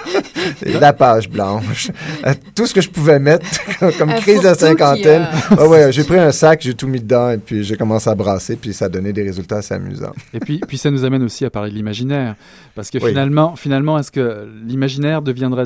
la 0.65 0.91
page 0.91 1.29
blanche. 1.29 1.91
Euh, 2.25 2.33
tout 2.55 2.65
ce 2.65 2.73
que 2.73 2.81
je 2.81 2.89
pouvais 2.89 3.19
mettre 3.19 3.47
comme 3.99 4.11
crise 4.15 4.39
de 4.39 4.45
la 4.45 4.55
cinquantaine. 4.55 5.27
Ah 5.51 5.67
ouais, 5.67 5.91
j'ai 5.91 6.03
pris 6.03 6.17
un 6.17 6.31
sac, 6.31 6.61
j'ai 6.63 6.73
tout 6.73 6.87
mis 6.87 6.99
dedans 6.99 7.29
et 7.29 7.37
puis 7.37 7.63
j'ai 7.63 7.77
commencé 7.77 8.09
à 8.09 8.15
brasser, 8.15 8.55
puis 8.55 8.73
ça 8.73 8.85
a 8.85 8.89
donné 8.89 9.13
des 9.13 9.21
résultats 9.21 9.57
assez 9.57 9.75
amusants. 9.75 10.13
Et 10.33 10.39
puis, 10.39 10.59
puis 10.67 10.79
ça 10.79 10.89
nous 10.89 11.05
amène 11.05 11.21
aussi 11.21 11.45
à 11.45 11.51
parler 11.51 11.69
de 11.69 11.75
l'imaginaire. 11.75 12.35
Parce 12.73 12.89
que 12.89 12.99
finalement, 12.99 13.55
finalement 13.55 13.99
est-ce 13.99 14.11
que 14.11 14.47
l'imaginaire 14.65 15.21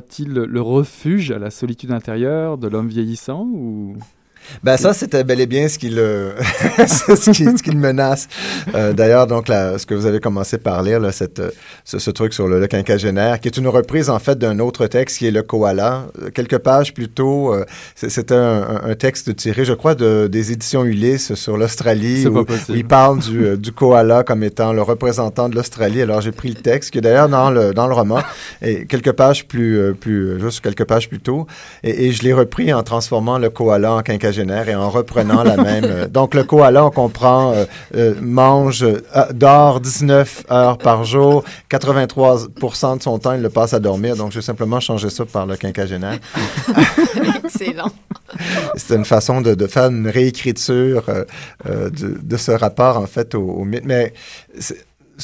deviendra-t-il 0.10 0.34
le 0.34 0.62
refuge 0.62 1.32
à 1.32 1.40
la 1.40 1.52
solitude 1.52 1.92
intérieure 1.92 2.58
de 2.58 2.68
l'homme 2.68 2.88
vieillissant 2.88 3.46
ou 3.46 3.96
Ben 4.64 4.78
ça, 4.78 4.94
c'était 4.94 5.24
bel 5.24 5.40
et 5.40 5.46
bien 5.46 5.68
ce 5.68 5.78
qui 5.78 5.90
le, 5.90 6.34
ce, 6.88 7.32
qui, 7.32 7.46
ce 7.46 7.64
qui 7.64 7.72
le 7.72 7.78
menace. 7.78 8.28
Euh, 8.76 8.94
D'ailleurs, 8.94 9.28
donc, 9.28 9.48
la, 9.48 9.78
ce 9.78 9.86
que 9.86 9.94
vous 9.94 10.06
avez 10.06 10.20
commencé 10.20 10.58
par 10.58 10.84
lire, 10.84 11.00
là, 11.00 11.12
cette, 11.12 11.42
ce, 11.86 12.00
ce, 12.00 12.12
truc 12.12 12.34
sur 12.34 12.48
le, 12.48 12.60
le, 12.60 12.68
quinquagénaire, 12.68 13.40
qui 13.40 13.48
est 13.48 13.58
une 13.58 13.68
reprise, 13.68 14.10
en 14.10 14.20
fait, 14.20 14.38
d'un 14.38 14.60
autre 14.60 14.88
texte 14.88 15.20
qui 15.20 15.28
est 15.28 15.32
Le 15.32 15.44
Koala. 15.44 16.08
Quelques 16.34 16.58
pages 16.58 16.94
plus 16.94 17.08
tôt, 17.08 17.54
euh, 17.54 17.66
c'était 17.96 18.34
un, 18.34 18.82
un, 18.84 18.96
texte 18.96 19.36
tiré, 19.36 19.66
je 19.66 19.74
crois, 19.74 19.96
de, 19.96 20.28
des 20.28 20.52
éditions 20.52 20.84
Ulysse 20.84 21.36
sur 21.36 21.58
l'Australie, 21.58 22.28
où, 22.28 22.40
où, 22.40 22.46
il 22.70 22.86
parle 22.86 23.20
du, 23.20 23.46
euh, 23.46 23.58
du 23.58 23.72
koala 23.72 24.24
comme 24.24 24.44
étant 24.44 24.74
le 24.74 24.82
représentant 24.82 25.48
de 25.48 25.56
l'Australie. 25.56 26.02
Alors, 26.02 26.22
j'ai 26.22 26.32
pris 26.32 26.50
le 26.50 26.56
texte, 26.56 26.92
qui 26.92 26.98
est 26.98 27.02
d'ailleurs 27.02 27.30
dans 27.30 27.52
le, 27.52 27.74
dans 27.74 27.88
le 27.88 27.94
roman, 27.94 28.20
et 28.62 28.86
quelques 28.86 29.14
pages 29.14 29.48
plus, 29.48 29.80
euh, 29.80 29.94
plus 29.94 30.40
juste 30.42 30.62
quelques 30.62 30.86
pages 30.86 31.08
plus 31.08 31.20
tôt, 31.20 31.48
et, 31.84 32.08
et 32.08 32.12
je 32.12 32.24
l'ai 32.24 32.34
repris 32.34 32.74
en 32.74 32.84
transformant 32.84 33.38
le 33.38 33.50
koala 33.50 33.94
en 33.94 34.02
quinquagénaire 34.02 34.39
et 34.40 34.76
en 34.76 34.90
reprenant 34.90 35.44
la 35.44 35.58
même. 35.58 35.86
Euh, 35.86 36.08
donc, 36.08 36.34
le 36.34 36.44
koala, 36.44 36.86
on 36.86 36.92
comprend, 36.92 37.54
euh, 37.54 37.66
euh, 37.96 38.14
mange, 38.22 38.86
dort 39.34 39.80
19 39.80 40.46
heures 40.52 40.78
par 40.78 41.04
jour, 41.04 41.44
83% 41.70 42.98
de 42.98 43.04
son 43.04 43.20
temps, 43.20 43.34
il 43.34 43.42
le 43.42 43.50
passe 43.50 43.74
à 43.74 43.80
dormir. 43.80 44.16
Donc, 44.16 44.32
j'ai 44.32 44.42
simplement 44.42 44.80
changé 44.80 45.10
ça 45.10 45.26
par 45.26 45.46
le 45.46 45.58
quinquagénaire. 45.58 46.20
Excellent. 47.44 47.92
C'est 48.76 48.96
une 48.96 49.06
façon 49.06 49.42
de, 49.42 49.56
de, 49.56 49.68
faire 49.68 49.88
une 49.88 50.08
réécriture 50.08 51.04
de, 51.66 52.20
de, 52.22 52.38
ce 52.38 52.52
rapport, 52.52 52.98
en 52.98 53.08
fait, 53.08 53.36
au, 53.36 53.42
au 53.42 53.66
mythe. 53.66 53.86
Mais 53.86 54.14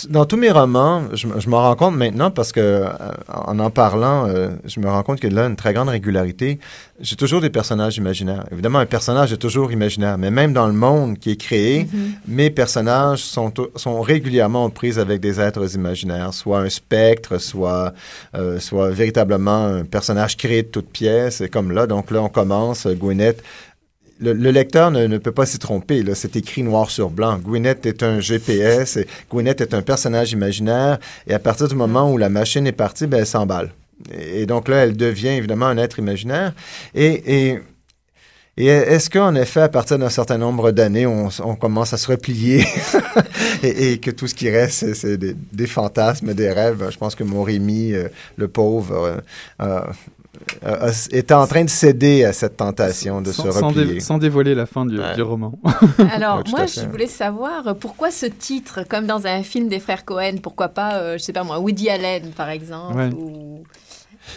dans 0.09 0.25
tous 0.25 0.37
mes 0.37 0.51
romans, 0.51 1.03
je, 1.13 1.27
je 1.39 1.49
m'en 1.49 1.61
rends 1.61 1.75
compte 1.75 1.95
maintenant 1.95 2.31
parce 2.31 2.51
que 2.51 2.59
euh, 2.59 2.87
en 3.27 3.57
en 3.59 3.69
parlant, 3.69 4.27
euh, 4.27 4.49
je 4.65 4.79
me 4.79 4.87
rends 4.87 5.03
compte 5.03 5.19
qu'il 5.19 5.33
y 5.33 5.39
a 5.39 5.45
une 5.45 5.55
très 5.55 5.73
grande 5.73 5.89
régularité. 5.89 6.59
J'ai 6.99 7.15
toujours 7.15 7.41
des 7.41 7.49
personnages 7.49 7.97
imaginaires. 7.97 8.45
Évidemment, 8.51 8.79
un 8.79 8.85
personnage 8.85 9.31
est 9.33 9.37
toujours 9.37 9.71
imaginaire, 9.71 10.17
mais 10.17 10.31
même 10.31 10.53
dans 10.53 10.67
le 10.67 10.73
monde 10.73 11.17
qui 11.19 11.31
est 11.31 11.35
créé, 11.35 11.83
mm 11.83 11.87
-hmm. 11.87 12.11
mes 12.27 12.49
personnages 12.49 13.23
sont, 13.23 13.51
sont 13.75 14.01
régulièrement 14.01 14.63
en 14.65 14.69
prise 14.69 14.97
avec 14.99 15.19
des 15.21 15.39
êtres 15.39 15.75
imaginaires, 15.75 16.33
soit 16.33 16.59
un 16.59 16.69
spectre, 16.69 17.37
soit, 17.39 17.93
euh, 18.35 18.59
soit 18.59 18.89
véritablement 18.91 19.61
un 19.79 19.85
personnage 19.85 20.35
créé 20.37 20.63
de 20.63 20.69
toutes 20.75 20.91
pièces. 21.01 21.41
Et 21.41 21.49
comme 21.49 21.71
là, 21.71 21.87
donc 21.87 22.11
là, 22.11 22.19
on 22.21 22.29
commence, 22.29 22.87
Gwyneth 22.87 23.41
le, 24.19 24.33
le, 24.33 24.51
lecteur 24.51 24.91
ne, 24.91 25.17
peut 25.17 25.31
pas 25.31 25.45
s'y 25.45 25.59
tromper. 25.59 26.03
C'est 26.13 26.35
écrit 26.35 26.63
noir 26.63 26.89
sur 26.89 27.09
blanc. 27.09 27.37
Gwyneth 27.37 27.85
est 27.85 28.03
un 28.03 28.19
GPS. 28.19 28.97
Et 28.97 29.07
Gwyneth 29.29 29.61
est 29.61 29.73
un 29.73 29.81
personnage 29.81 30.31
imaginaire. 30.31 30.99
Et 31.27 31.33
à 31.33 31.39
partir 31.39 31.67
du 31.67 31.75
moment 31.75 32.11
où 32.11 32.17
la 32.17 32.29
machine 32.29 32.65
est 32.67 32.71
partie, 32.71 33.07
ben, 33.07 33.19
elle 33.19 33.27
s'emballe. 33.27 33.71
Et, 34.11 34.45
donc 34.45 34.67
là, 34.67 34.77
elle 34.77 34.95
devient 34.95 35.29
évidemment 35.29 35.67
un 35.67 35.77
être 35.77 35.99
imaginaire. 35.99 36.53
Et, 36.93 37.59
est-ce 38.57 39.09
qu'en 39.09 39.35
effet, 39.35 39.61
à 39.61 39.69
partir 39.69 39.99
d'un 39.99 40.09
certain 40.09 40.37
nombre 40.37 40.71
d'années, 40.71 41.05
on, 41.05 41.29
commence 41.55 41.91
à 41.91 41.97
se 41.97 42.07
replier 42.07 42.63
et, 43.63 43.97
que 43.97 44.11
tout 44.11 44.27
ce 44.27 44.35
qui 44.35 44.49
reste, 44.49 44.93
c'est 44.93 45.17
des, 45.17 45.67
fantasmes, 45.67 46.33
des 46.33 46.49
rêves? 46.51 46.87
Je 46.89 46.97
pense 46.97 47.15
que 47.15 47.25
mon 47.25 47.43
Rémi, 47.43 47.91
euh, 47.91 48.07
le 48.37 48.47
pauvre, 48.47 48.93
euh, 48.93 49.17
euh, 49.61 49.81
était 51.11 51.33
en 51.33 51.47
train 51.47 51.63
de 51.63 51.69
céder 51.69 52.23
à 52.23 52.33
cette 52.33 52.57
tentation 52.57 53.21
de 53.21 53.31
sans, 53.31 53.43
se 53.43 53.47
replier. 53.47 53.61
Sans, 53.61 53.93
dé 53.93 53.99
sans, 53.99 54.17
dévoiler 54.17 54.55
la 54.55 54.65
fin 54.65 54.85
du, 54.85 54.99
ouais. 54.99 55.15
du 55.15 55.21
roman. 55.21 55.53
Alors, 56.11 56.37
ouais, 56.37 56.43
moi, 56.51 56.65
je 56.65 56.81
voulais 56.81 57.07
savoir 57.07 57.75
pourquoi 57.75 58.11
ce 58.11 58.25
titre, 58.25 58.81
comme 58.87 59.05
dans 59.05 59.27
un 59.27 59.43
film 59.43 59.67
des 59.67 59.79
frères 59.79 60.05
Cohen, 60.05 60.37
pourquoi 60.41 60.69
pas, 60.69 60.95
euh, 60.95 61.17
je 61.17 61.23
sais 61.23 61.33
pas 61.33 61.43
moi, 61.43 61.59
Woody 61.59 61.89
Allen, 61.89 62.31
par 62.35 62.49
exemple 62.49 62.97
ouais. 62.97 63.09
ou... 63.13 63.63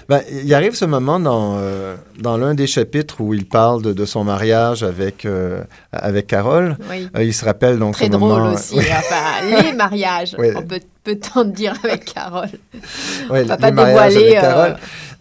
Ben, 0.09 0.23
il 0.31 0.52
arrive 0.55 0.75
ce 0.75 0.85
moment 0.85 1.21
dans, 1.21 1.57
euh, 1.59 1.97
dans 2.19 2.37
l'un 2.37 2.55
des 2.55 2.67
chapitres 2.67 3.21
où 3.21 3.35
il 3.35 3.47
parle 3.47 3.83
de, 3.83 3.93
de 3.93 4.05
son 4.05 4.25
mariage 4.25 4.83
avec, 4.83 5.25
euh, 5.25 5.62
avec 5.93 6.26
Carole. 6.26 6.76
Oui. 6.90 7.09
Euh, 7.17 7.25
il 7.25 7.35
se 7.35 7.45
rappelle 7.45 7.78
donc 7.78 7.95
Très 7.95 8.07
ce 8.07 8.11
drôle 8.11 8.28
moment... 8.28 8.52
aussi. 8.55 8.78
enfin, 8.78 9.62
les 9.62 9.73
mariages, 9.76 10.35
Oui. 10.38 10.49
on 10.57 10.62
peut, 10.62 10.81
peut-on 11.05 11.45
dire 11.45 11.75
avec 11.85 12.12
Carole? 12.12 12.49
Oui, 12.73 12.81
on 13.31 13.33
va 13.33 13.40
les 13.43 13.57
pas 13.57 13.71
dévoiler. 13.71 14.75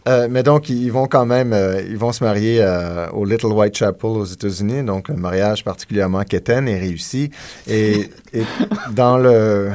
Euh, 0.07 0.27
mais 0.29 0.43
donc, 0.43 0.69
ils 0.69 0.91
vont 0.91 1.07
quand 1.07 1.25
même, 1.25 1.53
euh, 1.53 1.81
ils 1.81 1.97
vont 1.97 2.11
se 2.11 2.23
marier 2.23 2.59
euh, 2.61 3.09
au 3.09 3.25
Little 3.25 3.47
Whitechapel 3.47 4.09
aux 4.09 4.25
États-Unis, 4.25 4.83
donc 4.83 5.09
un 5.09 5.15
mariage 5.15 5.63
particulièrement 5.63 6.23
quétaine 6.23 6.67
et 6.67 6.79
réussi. 6.79 7.29
Et, 7.67 8.09
et 8.33 8.43
dans 8.91 9.17
le 9.17 9.69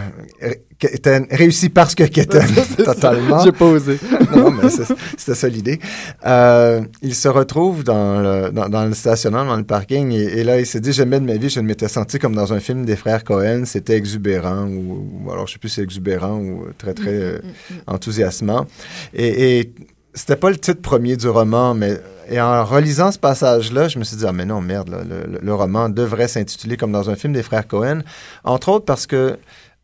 quétaine, 0.88 1.26
réussi 1.30 1.68
parce 1.68 1.94
que 1.94 2.04
quétaine, 2.04 2.48
totalement. 2.84 3.44
J'ai 3.44 3.52
pas 3.52 3.66
osé. 3.66 3.98
non, 4.34 4.50
mais 4.50 4.68
c'était 4.70 5.34
ça 5.34 5.48
l'idée. 5.48 5.78
Euh, 6.26 6.80
il 7.02 7.14
se 7.14 7.28
retrouve 7.28 7.84
dans 7.84 8.20
le, 8.20 8.50
dans, 8.50 8.68
dans, 8.68 8.84
le 8.84 8.94
stationnement, 8.94 9.44
dans 9.44 9.56
le 9.56 9.64
parking, 9.64 10.10
et, 10.12 10.38
et 10.38 10.44
là, 10.44 10.58
il 10.58 10.66
s'est 10.66 10.80
dit, 10.80 10.92
jamais 10.92 11.20
de 11.20 11.24
ma 11.24 11.36
vie, 11.36 11.50
je 11.50 11.60
ne 11.60 11.66
m'étais 11.66 11.88
senti 11.88 12.18
comme 12.18 12.34
dans 12.34 12.52
un 12.52 12.60
film 12.60 12.84
des 12.84 12.96
frères 12.96 13.22
Cohen. 13.22 13.62
C'était 13.64 13.96
exubérant, 13.96 14.66
ou, 14.66 15.22
ou, 15.24 15.30
alors 15.30 15.46
je 15.46 15.52
sais 15.52 15.58
plus 15.58 15.68
si 15.68 15.76
c'est 15.76 15.82
exubérant 15.82 16.38
ou 16.38 16.66
très, 16.78 16.94
très 16.94 17.14
euh, 17.14 17.38
enthousiasmant. 17.86 18.66
Et, 19.14 19.60
et 19.60 19.74
c'était 20.14 20.36
pas 20.36 20.50
le 20.50 20.56
titre 20.56 20.82
premier 20.82 21.16
du 21.16 21.28
roman, 21.28 21.74
mais 21.74 21.98
et 22.28 22.40
en 22.40 22.64
relisant 22.64 23.12
ce 23.12 23.18
passage-là, 23.18 23.88
je 23.88 23.98
me 23.98 24.04
suis 24.04 24.16
dit, 24.16 24.24
ah, 24.26 24.32
mais 24.32 24.44
non, 24.44 24.60
merde, 24.60 24.88
là, 24.88 24.98
le, 25.04 25.38
le, 25.40 25.54
roman 25.54 25.88
devrait 25.88 26.28
s'intituler 26.28 26.76
comme 26.76 26.92
dans 26.92 27.10
un 27.10 27.16
film 27.16 27.32
des 27.32 27.42
frères 27.42 27.66
Cohen, 27.66 28.00
entre 28.44 28.68
autres 28.70 28.84
parce 28.84 29.06
que 29.06 29.38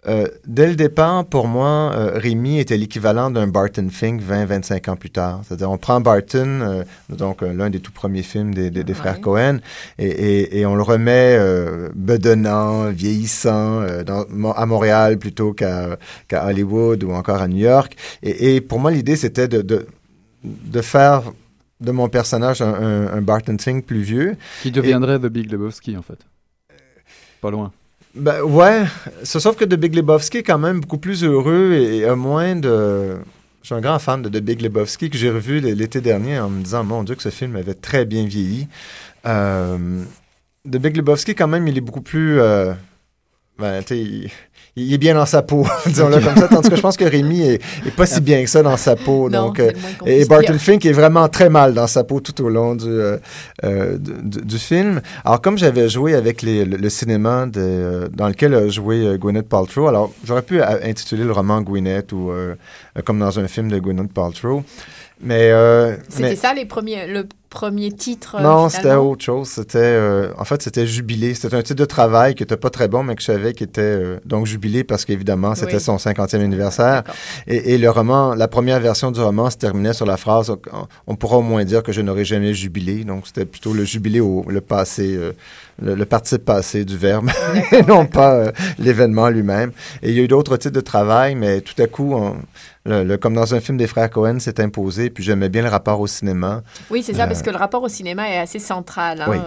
euh, 0.07 0.29
dès 0.47 0.69
le 0.69 0.77
départ, 0.77 1.25
pour 1.25 1.49
moi, 1.49 1.93
euh, 1.95 2.13
Rémi 2.15 2.61
était 2.61 2.77
l'équivalent 2.77 3.31
d'un 3.31 3.49
Barton 3.49 3.89
Fink 3.91 4.23
20-25 4.23 4.91
ans 4.91 4.97
plus 4.97 5.11
tard. 5.11 5.41
C'est-à-dire, 5.47 5.71
on 5.71 5.77
prend 5.77 6.01
Barton, 6.01 6.61
euh, 6.63 6.85
donc 7.11 7.43
l'un 7.43 7.69
des 7.69 7.81
tout 7.81 7.91
premiers 7.91 8.23
films 8.23 8.55
des, 8.55 8.71
des, 8.71 8.85
des 8.85 8.95
frères 8.95 9.17
ouais. 9.17 9.21
Cohen, 9.21 9.59
et, 9.99 10.07
et, 10.07 10.61
et, 10.61 10.67
on 10.67 10.77
le 10.77 10.83
remet 10.83 11.39
bedonnant, 11.95 12.91
vieillissant, 12.91 13.83
dans, 14.07 14.53
à 14.53 14.67
Montréal 14.67 15.19
plutôt 15.19 15.53
qu'à 15.53 15.99
qu 16.29 16.37
Hollywood 16.37 17.03
ou 17.03 17.13
encore 17.13 17.43
à 17.43 17.49
New 17.49 17.59
York. 17.59 17.97
Et, 18.23 18.55
et 18.55 18.61
pour 18.61 18.79
moi, 18.79 18.93
l'idée, 18.93 19.17
c'était 19.17 19.49
de, 19.49 19.63
de 19.63 19.87
de 20.45 20.81
faire 20.83 21.23
de 21.81 21.93
mon 21.93 22.09
personnage 22.09 22.61
un, 22.61 22.75
un, 22.75 23.07
un 23.13 23.23
Barton 23.23 23.57
Fink 23.59 23.85
plus 23.85 24.03
vieux. 24.03 24.37
Qui 24.63 24.71
deviendrait 24.71 25.17
et... 25.17 25.21
The 25.21 25.27
Big 25.27 25.51
Lebowski, 25.51 25.97
en 25.97 26.03
fait. 26.03 26.19
Pas 27.41 27.51
loin. 27.51 27.73
Ben, 28.15 28.43
ouais, 28.43 28.85
sauf 29.23 29.57
que 29.57 29.65
The 29.65 29.75
Big 29.75 29.95
Lebowski 29.95 30.39
est 30.39 30.43
quand 30.43 30.59
même 30.59 30.81
beaucoup 30.81 30.99
plus 30.99 31.23
heureux 31.23 31.73
et 31.75 32.05
a 32.05 32.17
moins 32.17 32.57
de... 32.57 33.17
Je 33.63 33.67
suis 33.67 33.75
un 33.75 33.81
grand 33.81 33.99
fan 33.99 34.23
de 34.23 34.29
The 34.29 34.43
Big 34.43 34.61
Lebowski 34.63 35.11
que 35.11 35.19
j'ai 35.19 35.31
revu 35.31 35.61
l'été 35.61 36.01
dernier 36.01 36.41
en 36.41 36.49
me 36.49 36.63
disant, 36.63 36.85
mon 36.85 37.05
Dieu, 37.05 37.15
que 37.15 37.23
ce 37.23 37.29
film 37.29 37.55
avait 37.55 37.75
très 37.75 38.07
bien 38.07 38.25
vieilli. 38.27 38.67
Euh, 39.27 40.03
The 40.65 40.77
Big 40.79 40.97
Lebowski, 40.97 41.35
quand 41.35 41.49
même, 41.49 41.69
il 41.69 41.77
est 41.77 41.83
beaucoup 41.83 42.01
plus... 42.01 42.41
Euh, 42.41 42.73
ben, 43.59 43.83
tu 43.83 43.95
sais, 43.95 44.31
il 44.77 44.93
est 44.93 44.99
bien 44.99 45.15
dans 45.15 45.27
sa 45.27 45.43
peau, 45.43 45.67
disons-le 45.87 46.21
comme 46.21 46.37
ça. 46.37 46.49
Tandis 46.49 46.71
que 46.71 46.77
je 46.77 46.81
pense 46.81 46.97
que 46.97 47.05
Rémi 47.05 47.43
est, 47.43 47.55
est, 47.87 47.91
pas 47.97 48.07
si 48.07 48.21
bien 48.21 48.43
que 48.43 48.49
ça 48.49 48.63
dans 48.63 48.77
sa 48.77 48.97
peau. 48.97 49.29
Non, 49.29 49.47
donc, 49.47 49.61
euh, 49.61 49.73
et 50.07 50.25
Barton 50.25 50.59
Fink 50.59 50.87
est 50.87 50.93
vraiment 50.93 51.29
très 51.29 51.49
mal 51.49 51.75
dans 51.75 51.87
sa 51.87 52.05
peau 52.05 52.21
tout 52.21 52.41
au 52.43 52.49
long 52.49 52.75
du, 52.77 52.87
euh, 52.87 53.17
euh 53.65 53.99
du, 53.99 54.43
du, 54.43 54.59
film. 54.59 55.01
Alors, 55.25 55.41
comme 55.41 55.59
j'avais 55.59 55.89
joué 55.89 56.15
avec 56.15 56.43
les, 56.43 56.65
le, 56.65 56.77
le, 56.77 56.89
cinéma 56.89 57.47
de, 57.47 57.61
euh, 57.61 58.09
dans 58.13 58.29
lequel 58.29 58.55
a 58.55 58.69
joué 58.69 59.17
Gwyneth 59.19 59.49
Paltrow, 59.49 59.89
alors 59.89 60.13
j'aurais 60.25 60.43
pu 60.43 60.63
intituler 60.63 61.25
le 61.25 61.33
roman 61.33 61.61
Gwyneth 61.63 62.13
ou 62.13 62.33
comme 63.05 63.19
dans 63.19 63.39
un 63.39 63.49
film 63.49 63.71
de 63.71 63.79
Gwyneth 63.79 64.13
Paltrow. 64.13 64.63
Mais 65.21 65.51
euh, 65.51 65.97
c'était 66.09 66.37
ça 66.37 66.55
les 66.55 66.65
premiers, 66.65 67.07
le 67.07 67.29
premier 67.49 67.91
titre. 67.93 68.37
Euh, 68.37 68.43
non, 68.43 68.69
c'était 68.69 68.95
autre 68.95 69.25
chose. 69.25 69.49
C'était 69.49 69.79
euh, 69.79 70.33
en 70.39 70.45
fait 70.45 70.63
c'était 70.63 70.87
jubilé. 70.87 71.35
C'était 71.35 71.57
un 71.57 71.63
titre 71.63 71.81
de 71.81 71.85
travail 71.85 72.35
qui 72.35 72.43
était 72.43 72.57
pas 72.57 72.71
très 72.71 72.89
bon, 72.89 73.03
mais 73.03 73.15
que 73.15 73.23
je 73.23 73.27
savais 73.27 73.53
qui 73.53 73.65
était 73.65 73.81
euh, 73.81 74.19
donc 74.25 74.47
jubilé 74.47 74.85
parce 74.85 75.05
qu'évidemment 75.05 75.55
c'était 75.55 75.75
oui. 75.75 75.81
son 75.81 75.97
50e 75.97 76.41
anniversaire. 76.41 77.03
Et, 77.47 77.75
et, 77.75 77.79
le 77.79 77.91
roman, 77.91 78.35
la 78.35 78.49
première 78.49 78.81
version 78.81 79.11
du 79.11 79.21
roman 79.21 79.51
se 79.51 79.57
terminait 79.57 79.93
sur 79.93 80.07
la 80.07 80.17
phrase 80.17 80.51
on, 80.51 80.59
on 81.07 81.17
pourra 81.17 81.39
au 81.39 81.43
moins 81.43 81.65
dire 81.65 81.83
que 81.83 81.93
je 81.93 82.01
n'aurai 82.01 82.25
jamais 82.25 82.55
jubilé. 82.55 83.05
Donc 83.05 83.27
c'était 83.27 83.47
plutôt 83.47 83.73
le 83.73 83.85
jubilé 83.85 84.21
au 84.21 84.45
le 84.49 84.61
passé. 84.61 85.19
Euh, 85.83 85.87
le, 85.87 85.95
le, 85.95 86.05
participe 86.05 86.45
passé 86.45 86.85
du 86.85 86.97
verbe 86.97 87.31
et 87.73 87.83
non 87.83 88.07
pas 88.07 88.35
euh, 88.35 88.53
l'événement 88.79 89.29
lui-même. 89.29 89.73
Et 90.03 90.11
il 90.11 90.17
y 90.17 90.21
a 90.21 90.23
eu 90.23 90.29
d'autres 90.29 90.57
titres 90.57 90.75
de 90.75 90.81
travail, 90.81 91.35
mais 91.35 91.61
tout 91.61 91.81
à 91.81 91.87
coup, 91.87 92.15
on, 92.15 92.37
le, 92.85 93.05
le, 93.05 93.17
comme 93.17 93.35
dans 93.35 93.55
un 93.55 93.61
film 93.61 93.79
des 93.79 93.87
frères 93.87 94.11
Cohen, 94.11 94.39
s'est 94.39 94.61
imposé. 94.61 95.11
Puis 95.11 95.25
j'aimais 95.25 95.49
bien 95.49 95.63
le 95.63 95.69
rapport 95.69 96.01
au 96.01 96.07
cinéma. 96.07 96.63
Oui, 96.91 97.03
c'est 97.03 97.15
ça, 97.15 97.25
euh, 97.25 97.27
parce 97.27 97.43
que 97.43 97.51
le 97.51 97.57
rapport 97.57 97.83
au 97.83 97.89
cinéma 97.89 98.29
est 98.29 98.39
assez 98.39 98.59
central. 98.59 99.23
Hein. 99.23 99.27
Oui. 99.29 99.39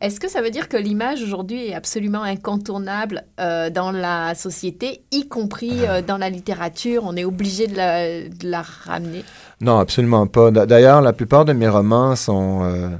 Est-ce 0.00 0.18
que 0.18 0.30
ça 0.30 0.40
veut 0.40 0.50
dire 0.50 0.70
que 0.70 0.78
l'image 0.78 1.22
aujourd'hui 1.22 1.68
est 1.68 1.74
absolument 1.74 2.22
incontournable 2.22 3.22
euh, 3.38 3.68
dans 3.68 3.92
la 3.92 4.34
société, 4.34 5.02
y 5.12 5.28
compris 5.28 5.86
euh, 5.86 6.00
dans 6.00 6.16
la 6.16 6.30
littérature? 6.30 7.02
On 7.04 7.16
est 7.16 7.24
obligé 7.24 7.66
de 7.66 7.76
la, 7.76 8.22
de 8.22 8.50
la, 8.50 8.62
ramener? 8.62 9.24
Non, 9.60 9.78
absolument 9.78 10.26
pas. 10.26 10.50
D'ailleurs, 10.50 11.02
la 11.02 11.12
plupart 11.12 11.44
de 11.44 11.52
mes 11.52 11.68
romans 11.68 12.16
sont... 12.16 12.98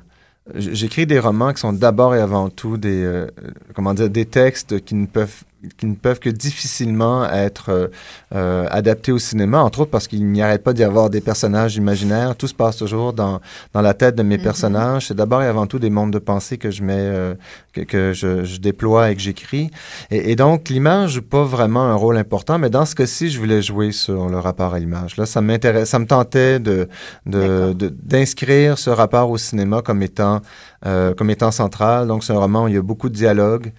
Euh, 0.54 0.60
J'écris 0.72 1.06
des 1.06 1.18
romans 1.18 1.52
qui 1.52 1.60
sont 1.60 1.72
d'abord 1.72 2.14
et 2.14 2.20
avant 2.20 2.48
tout 2.50 2.76
des, 2.76 3.26
comment 3.74 3.94
dire, 3.94 4.10
des 4.10 4.26
textes 4.26 4.84
qui 4.84 4.94
ne 4.94 5.06
peuvent 5.06 5.44
qui 5.76 5.86
ne 5.86 5.94
peuvent 5.94 6.20
que 6.20 6.30
difficilement 6.30 7.30
être 7.30 7.90
euh, 8.34 8.66
adaptés 8.70 9.12
au 9.12 9.18
cinéma, 9.18 9.60
entre 9.60 9.80
autres 9.80 9.90
parce 9.90 10.08
qu'il 10.08 10.26
n'y 10.26 10.42
arrête 10.42 10.62
pas 10.62 10.72
d'y 10.72 10.84
avoir 10.84 11.10
des 11.10 11.20
personnages 11.20 11.76
imaginaires. 11.76 12.36
Tout 12.36 12.46
se 12.46 12.54
passe 12.54 12.76
toujours 12.76 13.12
dans, 13.12 13.40
dans 13.72 13.82
la 13.82 13.94
tête 13.94 14.14
de 14.14 14.22
mes 14.22 14.36
mm-hmm. 14.36 14.42
personnages. 14.42 15.08
C'est 15.08 15.14
d'abord 15.14 15.42
et 15.42 15.46
avant 15.46 15.66
tout 15.66 15.78
des 15.78 15.90
mondes 15.90 16.12
de 16.12 16.18
pensée 16.18 16.58
que 16.58 16.70
je 16.70 16.82
mets, 16.82 17.36
que, 17.72 17.80
que 17.82 18.12
je, 18.12 18.44
je, 18.44 18.58
déploie 18.58 19.10
et 19.10 19.16
que 19.16 19.20
j'écris. 19.20 19.70
Et, 20.10 20.32
et, 20.32 20.36
donc, 20.36 20.68
l'image 20.68 21.10
joue 21.10 21.22
pas 21.22 21.44
vraiment 21.44 21.82
un 21.82 21.94
rôle 21.94 22.16
important, 22.16 22.58
mais 22.58 22.70
dans 22.70 22.84
ce 22.84 22.94
cas-ci, 22.94 23.30
je 23.30 23.38
voulais 23.38 23.62
jouer 23.62 23.92
sur 23.92 24.28
le 24.28 24.38
rapport 24.38 24.74
à 24.74 24.78
l'image. 24.78 25.16
Là, 25.16 25.26
ça 25.26 25.40
m'intéresse, 25.40 25.90
ça 25.90 25.98
me 25.98 26.06
tentait 26.06 26.58
de, 26.58 26.88
de, 27.26 27.74
d'inscrire 28.02 28.78
ce 28.78 28.90
rapport 28.90 29.30
au 29.30 29.38
cinéma 29.38 29.82
comme 29.82 30.02
étant, 30.02 30.40
euh, 30.86 31.14
comme 31.14 31.30
étant 31.30 31.50
central. 31.50 32.06
Donc, 32.06 32.24
c'est 32.24 32.32
un 32.32 32.38
roman 32.38 32.64
où 32.64 32.68
il 32.68 32.74
y 32.74 32.78
a 32.78 32.82
beaucoup 32.82 33.08
de 33.08 33.14
dialogues. 33.14 33.72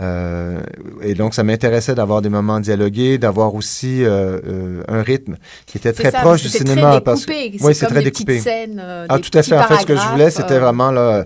Euh, 0.00 0.60
et 1.02 1.14
donc, 1.14 1.34
ça 1.34 1.44
m'intéressait 1.44 1.94
d'avoir 1.94 2.20
des 2.20 2.28
moments 2.28 2.58
dialogués, 2.58 3.16
d'avoir 3.16 3.54
aussi 3.54 4.04
euh, 4.04 4.40
euh 4.44 4.82
un 4.88 5.02
rythme 5.02 5.36
qui 5.66 5.78
était 5.78 5.92
très 5.92 6.10
proche 6.10 6.42
du 6.42 6.48
cinéma. 6.48 6.92
Très 6.92 7.00
parce 7.00 7.26
oui, 7.26 7.74
c'est 7.74 7.86
très 7.86 8.02
découpé. 8.02 8.40
Scènes, 8.40 8.80
euh, 8.82 9.06
ah, 9.08 9.18
tout 9.20 9.36
à 9.36 9.42
fait. 9.42 9.56
En 9.56 9.62
fait, 9.62 9.78
ce 9.78 9.86
que 9.86 9.96
je 9.96 10.08
voulais, 10.08 10.30
c'était 10.30 10.58
vraiment 10.58 10.90
là, 10.90 11.24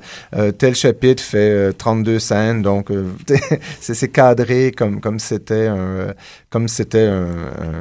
tel 0.59 0.75
chapitre 0.75 1.23
fait 1.23 1.73
32 1.73 2.19
scènes, 2.19 2.63
donc 2.63 2.93
c'est 3.81 4.09
cadré 4.09 4.73
comme 4.73 5.01
comme 5.01 5.19
c'était 5.19 5.67
un 5.69 6.15
comme 6.51 6.69
c'était 6.69 7.07
un, 7.07 7.27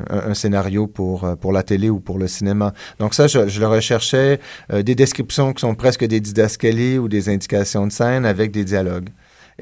un, 0.09 0.29
un, 0.29 0.33
scénario 0.33 0.87
pour 0.87 1.27
pour 1.39 1.51
la 1.51 1.63
télé 1.63 1.89
ou 1.89 1.99
pour 1.99 2.17
le 2.17 2.27
cinéma. 2.27 2.73
Donc 2.99 3.13
ça, 3.13 3.27
je, 3.27 3.47
je 3.47 3.59
le 3.59 3.67
recherchais 3.67 4.39
des 4.71 4.95
descriptions 4.95 5.53
qui 5.53 5.61
sont 5.61 5.75
presque 5.75 6.05
des 6.05 6.19
didascalies 6.19 6.97
ou 6.97 7.09
des 7.09 7.29
indications 7.29 7.87
de 7.87 7.91
scène 7.91 8.25
avec 8.25 8.51
des 8.51 8.63
dialogues. 8.63 9.09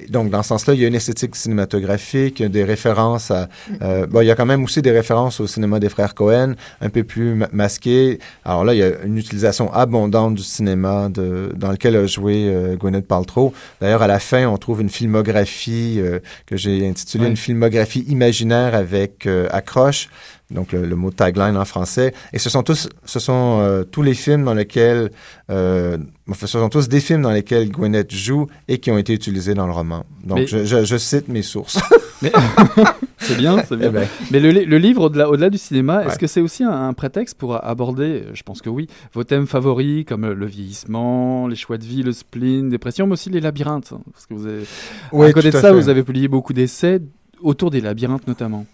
Donc, 0.09 0.29
dans 0.29 0.43
ce 0.43 0.49
sens-là, 0.49 0.73
il 0.73 0.81
y 0.81 0.85
a 0.85 0.87
une 0.87 0.95
esthétique 0.95 1.35
cinématographique, 1.35 2.43
des 2.43 2.63
références 2.65 3.31
à... 3.31 3.47
Euh, 3.81 4.05
bon, 4.05 4.21
il 4.21 4.27
y 4.27 4.31
a 4.31 4.35
quand 4.35 4.45
même 4.45 4.63
aussi 4.63 4.81
des 4.81 4.91
références 4.91 5.39
au 5.39 5.47
cinéma 5.47 5.79
des 5.79 5.87
frères 5.87 6.13
Cohen, 6.13 6.55
un 6.81 6.89
peu 6.89 7.03
plus 7.03 7.41
masqué. 7.53 8.19
Alors 8.43 8.65
là, 8.65 8.73
il 8.73 8.79
y 8.79 8.83
a 8.83 8.91
une 9.05 9.17
utilisation 9.17 9.71
abondante 9.73 10.35
du 10.35 10.43
cinéma 10.43 11.07
de, 11.09 11.53
dans 11.55 11.71
lequel 11.71 11.95
a 11.95 12.05
joué 12.07 12.47
euh, 12.47 12.75
Gwyneth 12.75 13.07
Paltrow. 13.07 13.53
D'ailleurs, 13.79 14.01
à 14.01 14.07
la 14.07 14.19
fin, 14.19 14.47
on 14.47 14.57
trouve 14.57 14.81
une 14.81 14.89
filmographie 14.89 15.99
euh, 15.99 16.19
que 16.45 16.57
j'ai 16.57 16.87
intitulée 16.87 17.27
une 17.27 17.37
filmographie 17.37 18.05
imaginaire 18.09 18.75
avec 18.75 19.25
euh, 19.25 19.47
accroche 19.51 20.09
donc 20.51 20.73
le, 20.73 20.95
mot 20.95 21.11
tagline 21.11 21.57
en 21.57 21.65
français. 21.65 22.13
Et 22.31 22.39
ce 22.39 22.49
sont 22.49 22.63
tous, 22.63 22.87
ce 23.03 23.19
sont 23.19 23.59
euh, 23.61 23.83
tous 23.83 24.03
les 24.03 24.13
films 24.13 24.43
dans 24.43 24.53
lesquels, 24.53 25.11
euh, 25.49 25.97
ce 26.33 26.47
sont 26.47 26.69
tous 26.69 26.87
des 26.87 26.99
films 26.99 27.23
dans 27.23 27.31
lesquels 27.31 27.69
Gwyneth 27.69 28.13
joue 28.13 28.47
et 28.67 28.77
qui 28.77 28.91
ont 28.91 28.97
été 28.97 29.13
utilisés 29.13 29.55
dans 29.55 29.65
le 29.65 29.73
roman. 29.73 30.05
Donc 30.23 30.45
je, 30.45 30.63
je, 30.63 30.97
cite 30.97 31.29
mes 31.29 31.41
sources. 31.41 31.79
c'est 33.17 33.37
bien, 33.37 33.63
c'est 33.67 33.75
bien. 33.75 33.87
Eh 33.87 33.91
ben. 33.91 34.07
Mais 34.31 34.39
le, 34.39 34.51
le 34.51 34.77
livre, 34.77 35.03
au-delà, 35.05 35.29
au-delà 35.29 35.49
du 35.49 35.57
cinéma, 35.57 36.05
est-ce 36.05 36.19
que 36.19 36.27
c'est 36.27 36.41
aussi 36.41 36.63
un, 36.63 36.93
prétexte 36.93 37.37
pour 37.37 37.63
aborder, 37.63 38.23
je 38.33 38.43
pense 38.43 38.61
que 38.61 38.69
oui, 38.69 38.87
vos 39.13 39.23
thèmes 39.23 39.47
favoris 39.47 40.05
comme 40.05 40.29
le 40.31 40.45
vieillissement, 40.45 41.47
les 41.47 41.55
choix 41.55 41.77
de 41.77 41.83
vie, 41.83 42.03
le 42.03 42.11
spleen, 42.11 42.69
dépression, 42.69 43.07
mais 43.07 43.13
aussi 43.13 43.29
les 43.29 43.41
labyrinthes 43.41 43.93
Parce 44.13 44.27
que 44.27 44.33
vous 44.35 44.45
avez, 44.45 44.63
à 45.27 45.33
côté 45.33 45.49
de 45.49 45.57
ça, 45.57 45.71
vous 45.71 45.89
avez 45.89 46.03
publié 46.03 46.27
beaucoup 46.27 46.53
d'essais 46.53 47.01
autour 47.41 47.71
des 47.71 47.81
labyrinthes 47.81 48.27
notamment. 48.27 48.65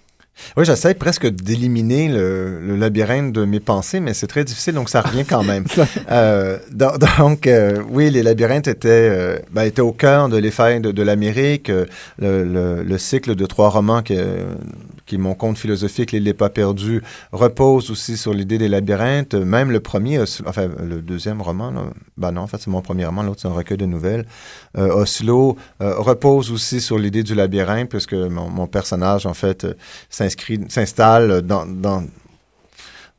Oui, 0.58 0.66
j'essaie 0.66 0.94
presque 0.94 1.28
d'éliminer 1.28 2.10
le, 2.10 2.76
labyrinthe 2.76 3.32
de 3.32 3.46
mes 3.46 3.60
pensées, 3.60 4.00
mais 4.00 4.14
c'est 4.14 4.28
très 4.28 4.44
difficile, 4.44 4.74
donc 4.74 4.90
ça 4.90 5.02
revient 5.02 5.26
quand 5.26 5.44
même. 5.44 5.66
euh, 6.12 6.58
donc, 6.72 7.48
euh, 7.48 7.82
oui, 7.90 8.10
les 8.10 8.24
labyrinthes 8.24 8.68
étaient, 8.68 8.90
euh, 8.90 9.40
ben, 9.52 9.64
étaient 9.64 9.82
au 9.82 9.92
cœur 9.92 10.30
de 10.30 10.38
l'effet 10.38 10.80
de, 10.80 10.92
de 10.92 11.04
l'Amérique. 11.04 11.72
Le, 12.20 12.84
le, 12.84 12.98
cycle 12.98 13.36
de 13.36 13.46
trois 13.46 13.70
romans 13.70 14.02
qui, 15.12 15.18
mon 15.18 15.36
conte 15.36 15.58
philosophique, 15.58 16.14
L'île 16.14 16.24
n'est 16.24 16.34
pas 16.34 16.50
perdue, 16.50 17.02
repose 17.34 17.92
aussi 17.92 18.16
sur 18.16 18.34
l'idée 18.34 18.58
des 18.58 18.70
labyrinthes. 18.70 19.34
Même 19.34 19.70
le 19.70 19.82
premier, 19.82 20.22
enfin, 20.46 20.70
le 20.82 21.02
deuxième 21.02 21.42
roman, 21.42 21.74
ben 22.18 22.32
non, 22.32 22.42
en 22.42 22.48
fait, 22.48 22.60
c'est 22.60 22.70
mon 22.70 22.82
premier 22.82 23.06
roman, 23.06 23.24
l'autre, 23.24 23.42
c'est 23.42 23.50
un 23.50 23.52
recueil 23.52 23.78
de 23.78 23.86
nouvelles. 23.86 24.26
Oslo 24.78 25.58
repose 25.80 26.50
aussi 26.52 26.80
sur 26.80 26.98
l'idée 26.98 27.24
du 27.24 27.36
labyrinthe, 27.36 27.90
puisque 27.90 28.14
mon, 28.14 28.50
mon 28.50 28.68
personnage, 28.68 29.26
en 29.26 29.34
fait, 29.34 29.68
s'inscrit, 30.10 30.62
s'installe 30.70 31.42
dans, 31.42 31.66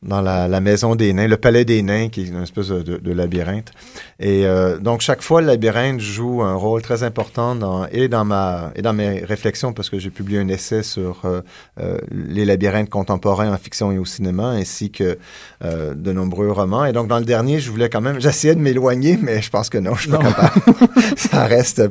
dans 0.03 0.21
la, 0.21 0.49
la, 0.49 0.61
maison 0.61 0.97
des 0.97 1.12
nains, 1.12 1.29
le 1.29 1.37
palais 1.37 1.65
des 1.65 1.83
nains, 1.83 2.09
qui 2.09 2.23
est 2.23 2.27
une 2.27 2.43
espèce 2.43 2.69
de, 2.69 2.97
de, 2.97 3.12
labyrinthe. 3.12 3.71
Et 4.19 4.47
euh, 4.47 4.79
donc, 4.79 5.01
chaque 5.01 5.23
fois, 5.23 5.41
le 5.41 5.47
labyrinthe 5.47 6.01
joue 6.01 6.43
un 6.43 6.55
rôle 6.55 6.83
très 6.83 7.05
important 7.05 7.55
dans, 7.55 7.87
et, 7.87 8.09
dans 8.09 8.25
ma, 8.25 8.73
et 8.75 8.83
dans 8.83 8.93
mes 8.93 9.21
réflexions, 9.21 9.73
parce 9.73 9.91
que 9.91 10.01
j'ai 10.01 10.11
publié 10.11 10.41
un 10.41 10.49
essai 10.49 10.83
sur 10.83 11.21
euh, 11.25 11.41
euh, 11.81 11.99
les 12.11 12.45
labyrinthes 12.45 12.91
contemporains 12.91 13.53
en 13.53 13.57
fiction 13.57 13.93
et 13.93 13.99
au 13.99 14.05
cinéma, 14.05 14.49
ainsi 14.49 14.91
que 14.91 15.19
euh, 15.65 15.95
de 15.95 16.12
nombreux 16.12 16.51
romans. 16.51 16.85
Et 16.85 16.93
donc, 16.93 17.07
dans 17.07 17.19
le 17.19 17.25
dernier, 17.25 17.61
je 17.61 17.71
voulais 17.71 17.88
quand 17.88 18.01
même, 18.01 18.21
j'essayais 18.21 18.57
de 18.57 18.61
m'éloigner, 18.61 19.19
mais 19.23 19.41
je 19.41 19.51
pense 19.51 19.71
que 19.71 19.79
non, 19.79 19.95
je 19.95 20.03
suis 20.03 20.11
pas 20.11 20.19
capable. 20.19 20.61
Ça 21.17 21.45
reste, 21.45 21.83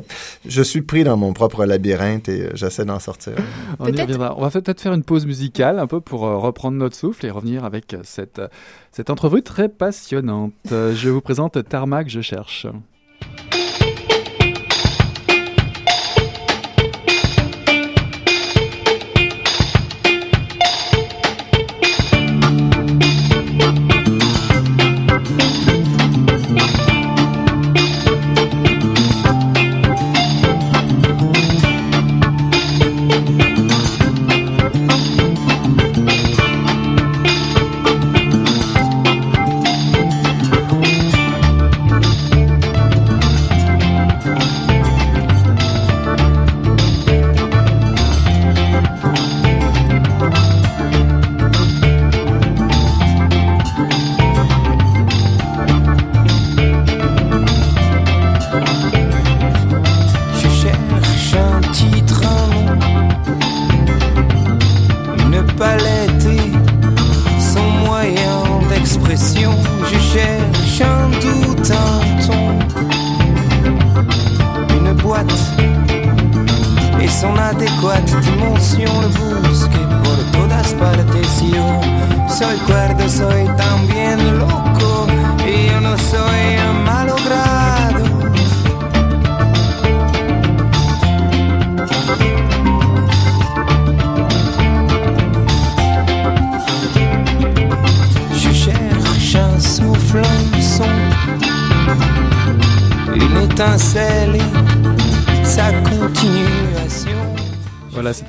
je 0.46 0.62
suis 0.62 0.82
pris 0.82 1.04
dans 1.04 1.16
mon 1.16 1.32
propre 1.32 1.64
labyrinthe 1.64 2.28
et 2.28 2.50
j'essaie 2.54 2.84
d'en 2.84 2.98
sortir. 2.98 3.32
On 3.78 3.86
y 3.86 4.00
reviendra. 4.00 4.34
On 4.36 4.42
va 4.42 4.50
peut-être 4.50 4.82
faire 4.82 4.92
une 4.92 5.04
pause 5.04 5.24
musicale, 5.24 5.78
un 5.78 5.86
peu 5.86 6.02
pour 6.02 6.20
reprendre 6.20 6.76
notre 6.76 6.96
souffle 6.96 7.24
et 7.24 7.30
revenir 7.30 7.64
avec 7.64 7.96
cette, 8.04 8.40
entrevue 9.08 9.42
très 9.42 9.68
passionnante. 9.68 10.52
Je 10.70 11.08
vous 11.08 11.20
présente 11.20 11.68
Tarmac, 11.68 12.08
je 12.08 12.20
cherche. 12.20 12.66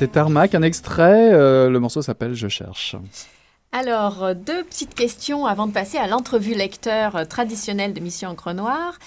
Tarmac, 0.07 0.55
un 0.55 0.61
extrait. 0.61 1.31
Euh, 1.33 1.69
le 1.69 1.79
morceau 1.79 2.01
s'appelle 2.01 2.33
Je 2.33 2.47
cherche. 2.47 2.95
Alors, 3.71 4.23
euh, 4.23 4.33
deux 4.35 4.63
petites 4.63 4.93
questions 4.93 5.47
avant 5.47 5.65
de 5.65 5.71
passer 5.71 5.97
à 5.97 6.05
l'entrevue 6.07 6.53
lecteur 6.53 7.15
euh, 7.15 7.25
traditionnelle 7.25 7.93
de 7.93 7.99
Mission 7.99 8.29
Encre 8.29 8.53
Noire. 8.53 8.99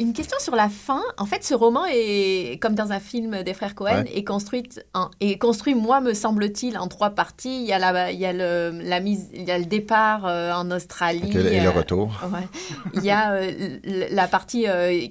Une 0.00 0.12
question 0.12 0.36
sur 0.40 0.56
la 0.56 0.68
fin. 0.68 1.02
En 1.18 1.26
fait, 1.26 1.44
ce 1.44 1.54
roman 1.54 1.84
est, 1.88 2.60
comme 2.60 2.74
dans 2.74 2.90
un 2.90 2.98
film 2.98 3.44
des 3.44 3.54
frères 3.54 3.76
Cohen, 3.76 4.02
est, 4.12 4.24
construit 4.24 4.64
en, 4.92 5.08
est 5.20 5.38
construit, 5.38 5.76
moi, 5.76 6.00
me 6.00 6.14
semble-t-il, 6.14 6.76
en 6.78 6.88
trois 6.88 7.10
parties. 7.10 7.60
Il 7.60 7.66
y 7.66 7.72
a, 7.72 7.78
la, 7.78 8.10
il 8.10 8.18
y 8.18 8.26
a, 8.26 8.32
le, 8.32 8.80
la 8.82 8.98
mise, 8.98 9.28
il 9.32 9.44
y 9.44 9.52
a 9.52 9.58
le 9.58 9.66
départ 9.66 10.26
euh, 10.26 10.52
en 10.52 10.70
Australie. 10.72 11.30
et 11.30 11.60
le 11.60 11.68
euh, 11.68 11.70
retour. 11.70 12.10
Ouais. 12.24 12.46
Il 12.94 13.04
y 13.04 13.10
a 13.10 13.34
euh, 13.34 13.78
la 14.10 14.26
partie 14.26 14.66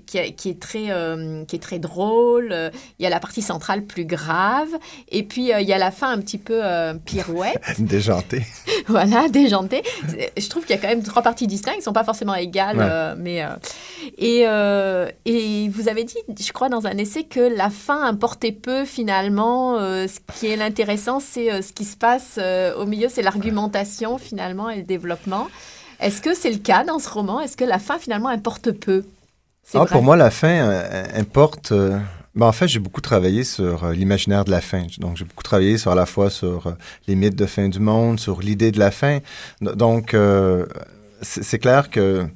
qui, 0.06 0.34
qui, 0.34 0.50
est 0.50 0.60
très, 0.60 0.90
qui 1.48 1.56
est 1.56 1.62
très 1.62 1.80
drôle. 1.80 2.54
Il 3.00 3.04
y 3.04 3.06
a 3.06 3.10
la 3.10 3.22
partie 3.22 3.42
centrale 3.42 3.84
plus 3.84 4.06
grave. 4.06 4.70
Et 5.08 5.24
puis, 5.24 5.52
il 5.58 5.68
y 5.68 5.74
a 5.74 5.78
la 5.78 5.92
fin 5.92 6.12
un 6.12 6.20
petit 6.20 6.38
peu 6.38 6.62
pirouette. 7.06 7.62
déjantée. 7.80 8.46
voilà, 8.88 9.30
déjantée. 9.30 9.84
Je 10.38 10.50
trouve 10.50 10.66
qu'il 10.66 10.76
y 10.76 10.80
a 10.80 10.82
quand 10.82 10.90
même 10.90 11.04
trois 11.04 11.22
parties 11.22 11.48
distinctes. 11.48 11.78
Ils 11.78 11.80
ne 11.80 11.86
sont 11.86 11.94
pas 11.94 12.04
forcément 12.04 12.36
égales. 12.36 13.16
mais, 13.18 13.46
et... 14.18 14.46
Euh, 14.74 15.10
et 15.26 15.70
vous 15.70 15.88
avez 15.88 16.04
dit, 16.04 16.18
je 16.40 16.52
crois, 16.52 16.70
dans 16.70 16.88
un 16.88 16.98
essai 16.98 17.24
que 17.24 17.40
la 17.40 17.70
fin 17.70 18.04
importait 18.04 18.52
peu 18.52 18.86
finalement. 18.86 19.78
Euh, 19.78 20.08
ce 20.08 20.20
qui 20.34 20.48
est 20.48 20.62
intéressant, 20.62 21.20
c'est 21.20 21.52
euh, 21.52 21.62
ce 21.62 21.74
qui 21.74 21.86
se 21.86 21.98
passe 21.98 22.40
au 22.78 22.86
milieu, 22.86 23.08
c'est 23.10 23.22
l'argumentation 23.22 24.18
finalement 24.18 24.70
et 24.70 24.78
le 24.78 24.84
développement. 24.84 25.48
Est-ce 26.00 26.22
que 26.22 26.34
c'est 26.34 26.52
le 26.52 26.58
cas 26.58 26.84
dans 26.84 27.00
ce 27.00 27.10
roman? 27.10 27.40
Est-ce 27.40 27.56
que 27.56 27.66
la 27.66 27.80
fin 27.80 27.98
finalement 28.00 28.30
importe 28.30 28.72
peu? 28.72 29.06
Ah, 29.74 29.86
Pour 29.86 30.04
moi, 30.04 30.16
la 30.16 30.32
fin 30.32 30.70
importe. 31.16 31.74
Ben, 32.36 32.48
en 32.48 32.52
fait, 32.52 32.68
j'ai 32.68 32.80
beaucoup 32.80 33.00
travaillé 33.00 33.44
sur 33.44 33.88
l'imaginaire 33.90 34.44
de 34.44 34.52
la 34.52 34.60
fin. 34.60 34.88
Donc, 34.98 35.18
j'ai 35.18 35.24
beaucoup 35.24 35.44
travaillé 35.44 35.78
sur 35.78 35.92
à 35.92 35.96
la 35.96 36.08
fois 36.08 36.30
sur 36.30 36.76
les 37.08 37.16
mythes 37.16 37.36
de 37.36 37.46
fin 37.46 37.70
du 37.70 37.80
monde, 37.80 38.20
sur 38.20 38.42
l'idée 38.42 38.72
de 38.72 38.80
la 38.80 38.92
fin. 38.92 39.20
Donc, 39.62 40.16
c'est 41.22 41.60
clair 41.60 41.90
que 41.90 42.28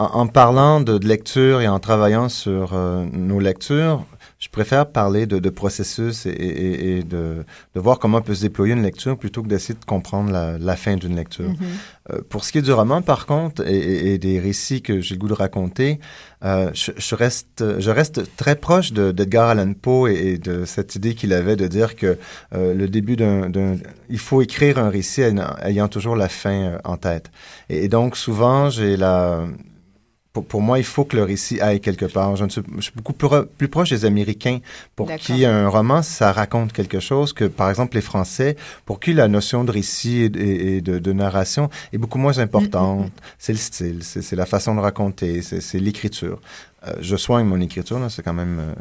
en, 0.00 0.26
parlant 0.26 0.80
de, 0.80 0.98
lecture 1.06 1.60
et 1.60 1.68
en 1.68 1.78
travaillant 1.78 2.28
sur 2.28 2.70
euh, 2.72 3.04
nos 3.12 3.38
lectures, 3.38 4.06
je 4.38 4.48
préfère 4.48 4.86
parler 4.86 5.26
de, 5.26 5.50
processus 5.50 6.24
et, 6.24 7.02
de, 7.02 7.44
voir 7.74 7.98
comment 7.98 8.22
peut 8.22 8.34
se 8.34 8.40
déployer 8.40 8.72
une 8.72 8.82
lecture 8.82 9.18
plutôt 9.18 9.42
que 9.42 9.48
d'essayer 9.48 9.78
de 9.78 9.84
comprendre 9.84 10.32
la, 10.58 10.76
fin 10.76 10.96
d'une 10.96 11.14
lecture. 11.14 11.50
Mm-hmm. 11.50 12.12
Euh, 12.12 12.20
pour 12.26 12.44
ce 12.44 12.52
qui 12.52 12.58
est 12.58 12.62
du 12.62 12.72
roman, 12.72 13.02
par 13.02 13.26
contre, 13.26 13.68
et, 13.68 14.16
des 14.16 14.40
récits 14.40 14.80
que 14.80 15.02
j'ai 15.02 15.16
le 15.16 15.20
goût 15.20 15.28
de 15.28 15.34
raconter, 15.34 16.00
euh, 16.42 16.70
je, 16.72 17.14
reste, 17.14 17.62
je 17.78 17.90
reste 17.90 18.34
très 18.36 18.56
proche 18.56 18.94
d'Edgar 18.94 19.50
Allan 19.50 19.74
Poe 19.74 20.08
et, 20.08 20.38
de 20.38 20.64
cette 20.64 20.94
idée 20.94 21.14
qu'il 21.14 21.34
avait 21.34 21.56
de 21.56 21.66
dire 21.66 21.94
que 21.94 22.16
le 22.54 22.86
début 22.86 23.16
d'un... 23.16 23.50
Il 24.08 24.18
faut 24.18 24.40
écrire 24.40 24.78
un 24.78 24.88
récit 24.88 25.22
ayant 25.62 25.88
toujours 25.88 26.16
la 26.16 26.30
fin 26.30 26.78
en 26.84 26.96
tête. 26.96 27.30
Et, 27.68 27.88
donc, 27.88 28.16
souvent, 28.16 28.70
j'ai 28.70 28.96
la 28.96 29.44
pour, 30.32 30.62
moi, 30.62 30.78
il 30.78 30.84
faut 30.84 31.04
que 31.04 31.16
le 31.16 31.24
récit 31.24 31.60
aille 31.60 31.80
quelque 31.80 32.04
part. 32.04 32.36
Je, 32.36 32.46
suis, 32.48 32.92
beaucoup 32.94 33.12
plus, 33.12 33.68
proche 33.68 33.90
des 33.90 34.04
Américains 34.04 34.60
pour 34.94 35.12
qui 35.16 35.44
un 35.44 35.68
roman, 35.68 36.02
ça 36.02 36.32
raconte 36.32 36.72
quelque 36.72 37.00
chose 37.00 37.32
que, 37.32 37.44
par 37.44 37.68
exemple, 37.68 37.96
les 37.96 38.00
Français, 38.00 38.56
pour 38.84 39.00
qui 39.00 39.12
la 39.12 39.26
notion 39.26 39.64
de 39.64 39.72
récit 39.72 40.22
et, 40.22 40.80
de, 40.80 41.12
narration 41.12 41.68
est 41.92 41.98
beaucoup 41.98 42.18
moins 42.18 42.38
importante. 42.38 43.00
Mm, 43.00 43.02
mm, 43.02 43.06
mm. 43.06 43.34
C'est 43.38 43.52
le 43.52 43.58
style, 43.58 43.98
c'est 44.02 44.36
la 44.36 44.46
façon 44.46 44.74
de 44.76 44.80
raconter, 44.80 45.42
c'est 45.42 45.80
l'écriture. 45.80 46.40
Euh, 46.86 46.92
je 47.00 47.16
soigne 47.16 47.46
mon 47.46 47.60
écriture, 47.60 48.00
c'est 48.08 48.22
quand 48.22 48.32
même... 48.32 48.58
Euh, 48.60 48.74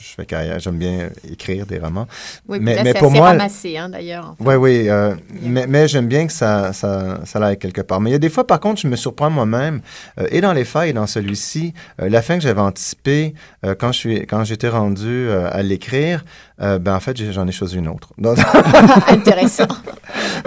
je 0.00 0.14
fais 0.14 0.26
carrière, 0.26 0.58
j'aime 0.58 0.76
bien 0.78 1.10
écrire 1.30 1.66
des 1.66 1.78
romans. 1.78 2.06
Oui, 2.48 2.58
mais, 2.60 2.82
mais 2.82 2.94
pour 2.94 3.10
moi, 3.10 3.28
ramassé, 3.28 3.76
hein, 3.76 3.88
d'ailleurs. 3.88 4.34
Oui, 4.40 4.54
oui, 4.54 4.88
euh, 4.88 5.14
mais, 5.42 5.66
mais 5.66 5.88
j'aime 5.88 6.06
bien 6.06 6.26
que 6.26 6.32
ça, 6.32 6.72
ça, 6.72 7.20
ça 7.24 7.44
aille 7.44 7.58
quelque 7.58 7.80
part. 7.80 8.00
Mais 8.00 8.10
il 8.10 8.12
y 8.12 8.16
a 8.16 8.20
des 8.20 8.28
fois, 8.28 8.46
par 8.46 8.60
contre, 8.60 8.80
je 8.80 8.88
me 8.88 8.96
surprends 8.96 9.30
moi-même, 9.30 9.80
euh, 10.20 10.26
et 10.30 10.40
dans 10.40 10.52
les 10.52 10.64
failles 10.64 10.90
et 10.90 10.92
dans 10.92 11.06
celui-ci, 11.06 11.74
euh, 12.00 12.08
la 12.08 12.22
fin 12.22 12.36
que 12.36 12.42
j'avais 12.42 12.60
anticipée 12.60 13.34
quand 13.78 13.92
je 13.92 13.98
suis, 13.98 14.26
quand 14.26 14.44
j'étais 14.44 14.68
rendu 14.68 15.30
à 15.30 15.62
l'écrire, 15.62 16.24
ben 16.58 16.94
en 16.94 17.00
fait, 17.00 17.16
j'en 17.32 17.46
ai 17.46 17.52
choisi 17.52 17.76
une 17.76 17.88
autre. 17.88 18.12
Intéressant. 19.08 19.66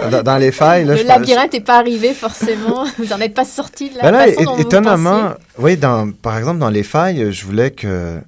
Dans, 0.24 0.38
les 0.38 0.52
failles, 0.52 0.84
là, 0.84 0.94
le 0.94 1.02
labyrinthe 1.02 1.52
n'est 1.52 1.60
pas 1.60 1.78
arrivé 1.78 2.14
forcément. 2.14 2.84
Vous 2.98 3.06
n'en 3.06 3.20
êtes 3.20 3.34
pas 3.34 3.44
sorti 3.44 3.90
de 3.90 3.96
la 3.96 4.02
ben 4.02 4.10
là, 4.10 4.26
façon 4.32 4.56
étonnamment, 4.58 5.32
oui, 5.58 5.76
dans, 5.76 6.10
par 6.10 6.38
exemple, 6.38 6.58
dans 6.58 6.70
les 6.70 6.82
failles, 6.82 7.32
je 7.32 7.44
voulais 7.44 7.70
que 7.70 8.20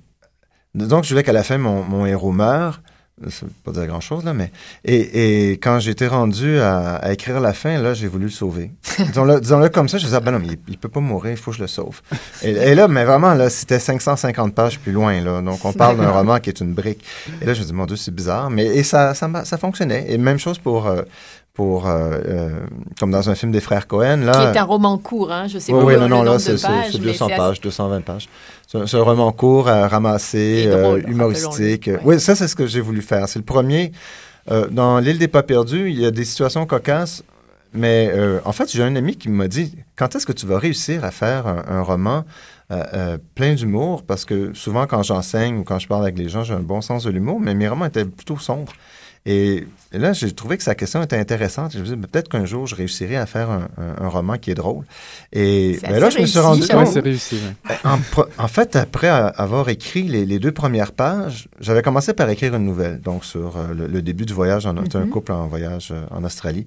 donc, 0.74 1.04
je 1.04 1.10
voulais 1.10 1.22
qu'à 1.22 1.32
la 1.32 1.42
fin, 1.42 1.58
mon, 1.58 1.82
mon 1.82 2.06
héros 2.06 2.32
meure. 2.32 2.80
Ça 3.28 3.46
veut 3.46 3.52
pas 3.62 3.70
dire 3.70 3.86
grand-chose, 3.86 4.24
là, 4.24 4.34
mais... 4.34 4.50
Et, 4.84 5.50
et 5.50 5.52
quand 5.52 5.78
j'étais 5.78 6.08
rendu 6.08 6.58
à, 6.58 6.96
à, 6.96 7.12
écrire 7.12 7.40
la 7.40 7.52
fin, 7.52 7.80
là, 7.80 7.94
j'ai 7.94 8.08
voulu 8.08 8.24
le 8.24 8.30
sauver. 8.30 8.72
disons-le, 8.98 9.40
disons 9.40 9.68
comme 9.68 9.88
ça, 9.88 9.98
je 9.98 10.02
me 10.02 10.08
disais, 10.08 10.16
ah, 10.16 10.20
ben 10.20 10.32
non, 10.32 10.40
mais 10.40 10.58
il, 10.66 10.78
peut 10.78 10.88
pas 10.88 10.98
mourir, 10.98 11.30
il 11.30 11.36
faut 11.36 11.52
que 11.52 11.58
je 11.58 11.62
le 11.62 11.68
sauve. 11.68 12.00
Et, 12.42 12.50
et 12.50 12.74
là, 12.74 12.88
mais 12.88 13.04
vraiment, 13.04 13.34
là, 13.34 13.50
c'était 13.50 13.78
550 13.78 14.52
pages 14.52 14.80
plus 14.80 14.90
loin, 14.90 15.20
là. 15.20 15.40
Donc, 15.42 15.64
on 15.64 15.72
parle 15.72 15.98
d'un 15.98 16.10
roman 16.10 16.40
qui 16.40 16.50
est 16.50 16.60
une 16.60 16.74
brique. 16.74 17.04
Et 17.40 17.44
là, 17.44 17.54
je 17.54 17.60
me 17.60 17.66
dis, 17.66 17.72
mon 17.72 17.86
Dieu, 17.86 17.96
c'est 17.96 18.14
bizarre. 18.14 18.50
Mais 18.50 18.66
et 18.66 18.82
ça, 18.82 19.14
ça, 19.14 19.30
ça 19.44 19.58
fonctionnait. 19.58 20.06
Et 20.08 20.18
même 20.18 20.40
chose 20.40 20.58
pour... 20.58 20.88
Euh, 20.88 21.02
pour 21.54 21.86
euh, 21.86 22.18
euh, 22.26 22.50
comme 22.98 23.12
dans 23.12 23.30
un 23.30 23.36
film 23.36 23.52
des 23.52 23.60
frères 23.60 23.86
Cohen 23.86 24.18
là. 24.18 24.32
Qui 24.32 24.56
est 24.56 24.60
un 24.60 24.64
roman 24.64 24.98
court 24.98 25.30
hein 25.30 25.46
je 25.46 25.60
sais 25.60 25.70
pas 25.70 25.78
oui, 25.78 25.96
non, 25.96 26.08
non, 26.08 26.24
là, 26.24 26.40
c'est, 26.40 26.58
c'est 26.58 26.98
200 26.98 27.28
pages 27.28 27.60
220 27.60 28.00
pages. 28.00 28.28
C'est 28.66 28.94
un, 28.94 29.02
roman 29.02 29.30
court 29.30 29.68
euh, 29.68 29.86
ramassé 29.86 30.68
humoristique. 31.06 31.88
Oui 32.04 32.18
ça 32.18 32.34
c'est 32.34 32.48
ce 32.48 32.56
que 32.56 32.66
j'ai 32.66 32.80
voulu 32.80 33.02
faire. 33.02 33.28
C'est 33.28 33.38
le 33.38 33.44
premier 33.44 33.92
dans 34.72 34.98
l'île 34.98 35.18
des 35.18 35.28
pas 35.28 35.42
perdus 35.42 35.90
il 35.90 35.98
y 35.98 36.04
a 36.04 36.10
des 36.10 36.24
situations 36.24 36.66
cocasses 36.66 37.22
mais 37.72 38.12
en 38.44 38.52
fait 38.52 38.70
j'ai 38.70 38.82
un 38.82 38.96
ami 38.96 39.16
qui 39.16 39.28
m'a 39.28 39.46
dit 39.46 39.76
quand 39.96 40.16
est-ce 40.16 40.26
que 40.26 40.32
tu 40.32 40.46
vas 40.46 40.58
réussir 40.58 41.04
à 41.04 41.12
faire 41.12 41.46
un, 41.46 41.82
roman 41.82 42.24
plein 43.36 43.54
d'humour? 43.54 44.02
Parce 44.02 44.24
que 44.24 44.52
souvent 44.54 44.88
quand 44.88 45.04
j'enseigne 45.04 45.58
ou 45.58 45.62
quand 45.62 45.78
je 45.78 45.86
parle 45.86 46.02
avec 46.02 46.18
les 46.18 46.28
gens 46.28 46.42
j'ai 46.42 46.54
un 46.54 46.60
bon 46.60 46.80
sens 46.80 47.04
de 47.04 47.10
l'humour 47.10 47.38
mais 47.38 47.54
mes 47.54 47.68
romans 47.68 47.86
étaient 47.86 48.04
plutôt 48.04 48.38
sombres 48.38 48.72
et, 49.26 49.66
là, 49.92 50.12
j'ai 50.12 50.32
trouvé 50.32 50.58
que 50.58 50.62
sa 50.62 50.74
question 50.74 51.02
était 51.02 51.16
intéressante. 51.16 51.72
Je 51.72 51.78
me 51.78 51.84
disais, 51.84 51.96
peut-être 51.96 52.28
qu'un 52.28 52.44
jour, 52.44 52.66
je 52.66 52.74
réussirai 52.74 53.16
à 53.16 53.24
faire 53.24 53.48
un, 53.50 54.08
roman 54.08 54.36
qui 54.36 54.50
est 54.50 54.54
drôle. 54.54 54.84
Et 55.32 55.78
ben 55.82 55.98
là, 55.98 56.10
je 56.10 56.18
me 56.18 56.26
suis 56.26 56.38
rendu 56.38 56.66
compte. 56.68 56.88
c'est 56.88 57.00
réussi. 57.00 57.38
En, 57.84 58.48
fait, 58.48 58.76
après 58.76 59.08
avoir 59.08 59.70
écrit 59.70 60.02
les, 60.02 60.38
deux 60.38 60.52
premières 60.52 60.92
pages, 60.92 61.48
j'avais 61.58 61.80
commencé 61.80 62.12
par 62.12 62.28
écrire 62.28 62.54
une 62.54 62.64
nouvelle, 62.64 63.00
donc 63.00 63.24
sur 63.24 63.56
euh, 63.56 63.72
le, 63.72 64.02
début 64.02 64.26
du 64.26 64.34
voyage, 64.34 64.66
en, 64.66 64.76
un 64.76 64.82
mm-hmm. 64.82 65.08
couple 65.08 65.32
en 65.32 65.46
voyage 65.46 65.88
euh, 65.90 66.04
en 66.10 66.22
Australie. 66.24 66.66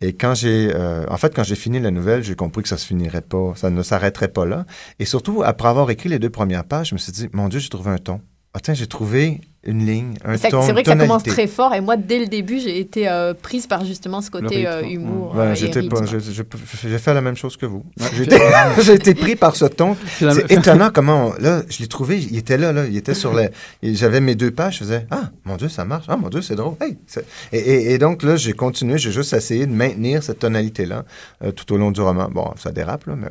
Et 0.00 0.14
quand 0.14 0.34
j'ai, 0.34 0.72
euh, 0.74 1.04
en 1.08 1.16
fait, 1.16 1.32
quand 1.32 1.44
j'ai 1.44 1.54
fini 1.54 1.78
la 1.78 1.92
nouvelle, 1.92 2.24
j'ai 2.24 2.34
compris 2.34 2.62
que 2.62 2.68
ça 2.68 2.76
se 2.76 2.86
finirait 2.86 3.20
pas, 3.20 3.52
ça 3.54 3.70
ne 3.70 3.82
s'arrêterait 3.84 4.28
pas 4.28 4.44
là. 4.44 4.66
Et 4.98 5.04
surtout, 5.04 5.44
après 5.44 5.68
avoir 5.68 5.88
écrit 5.90 6.08
les 6.08 6.18
deux 6.18 6.30
premières 6.30 6.64
pages, 6.64 6.88
je 6.88 6.94
me 6.96 6.98
suis 6.98 7.12
dit, 7.12 7.28
mon 7.32 7.48
Dieu, 7.48 7.60
j'ai 7.60 7.68
trouvé 7.68 7.92
un 7.92 7.98
ton. 7.98 8.20
Ah 8.54 8.58
tiens, 8.60 8.74
j'ai 8.74 8.88
trouvé 8.88 9.40
une 9.64 9.86
ligne, 9.86 10.14
un 10.24 10.36
ton, 10.36 10.62
C'est 10.62 10.72
vrai 10.72 10.82
que 10.82 10.90
ça 10.90 10.96
commence 10.96 11.22
très 11.22 11.46
fort 11.46 11.72
et 11.72 11.80
moi, 11.80 11.96
dès 11.96 12.18
le 12.18 12.26
début, 12.26 12.58
j'ai 12.58 12.80
été 12.80 13.08
euh, 13.08 13.32
prise 13.32 13.68
par 13.68 13.84
justement 13.84 14.20
ce 14.20 14.28
côté 14.28 14.66
euh, 14.66 14.82
humour. 14.82 15.36
Ouais, 15.36 15.54
j'étais 15.54 15.82
pas, 15.82 16.00
j'ai 16.04 16.98
fait 16.98 17.14
la 17.14 17.20
même 17.20 17.36
chose 17.36 17.56
que 17.56 17.66
vous. 17.66 17.84
j'ai 18.80 18.94
été 18.94 19.14
pris 19.14 19.36
par 19.36 19.54
ce 19.54 19.66
ton. 19.66 19.96
C'est 20.18 20.50
étonnant 20.50 20.90
comment, 20.92 21.32
là, 21.38 21.62
je 21.68 21.78
l'ai 21.78 21.86
trouvé, 21.86 22.18
il 22.18 22.36
était 22.36 22.58
là, 22.58 22.72
là, 22.72 22.86
il 22.86 22.96
était 22.96 23.14
sur 23.14 23.34
les, 23.34 23.50
j'avais 23.82 24.20
mes 24.20 24.34
deux 24.34 24.50
pages, 24.50 24.74
je 24.74 24.78
faisais, 24.80 25.06
ah, 25.12 25.30
mon 25.44 25.56
Dieu, 25.56 25.68
ça 25.68 25.84
marche, 25.84 26.06
ah, 26.08 26.16
mon 26.16 26.28
Dieu, 26.28 26.42
c'est 26.42 26.56
drôle. 26.56 26.74
Hey, 26.80 26.98
et, 27.52 27.92
et, 27.92 27.98
donc 27.98 28.24
là, 28.24 28.34
j'ai 28.34 28.54
continué, 28.54 28.98
j'ai 28.98 29.12
juste 29.12 29.32
essayé 29.32 29.66
de 29.66 29.72
maintenir 29.72 30.24
cette 30.24 30.40
tonalité-là 30.40 31.04
euh, 31.44 31.52
tout 31.52 31.72
au 31.72 31.76
long 31.76 31.92
du 31.92 32.00
roman. 32.00 32.28
Bon, 32.28 32.50
ça 32.56 32.72
dérape, 32.72 33.06
là, 33.06 33.14
mais... 33.16 33.28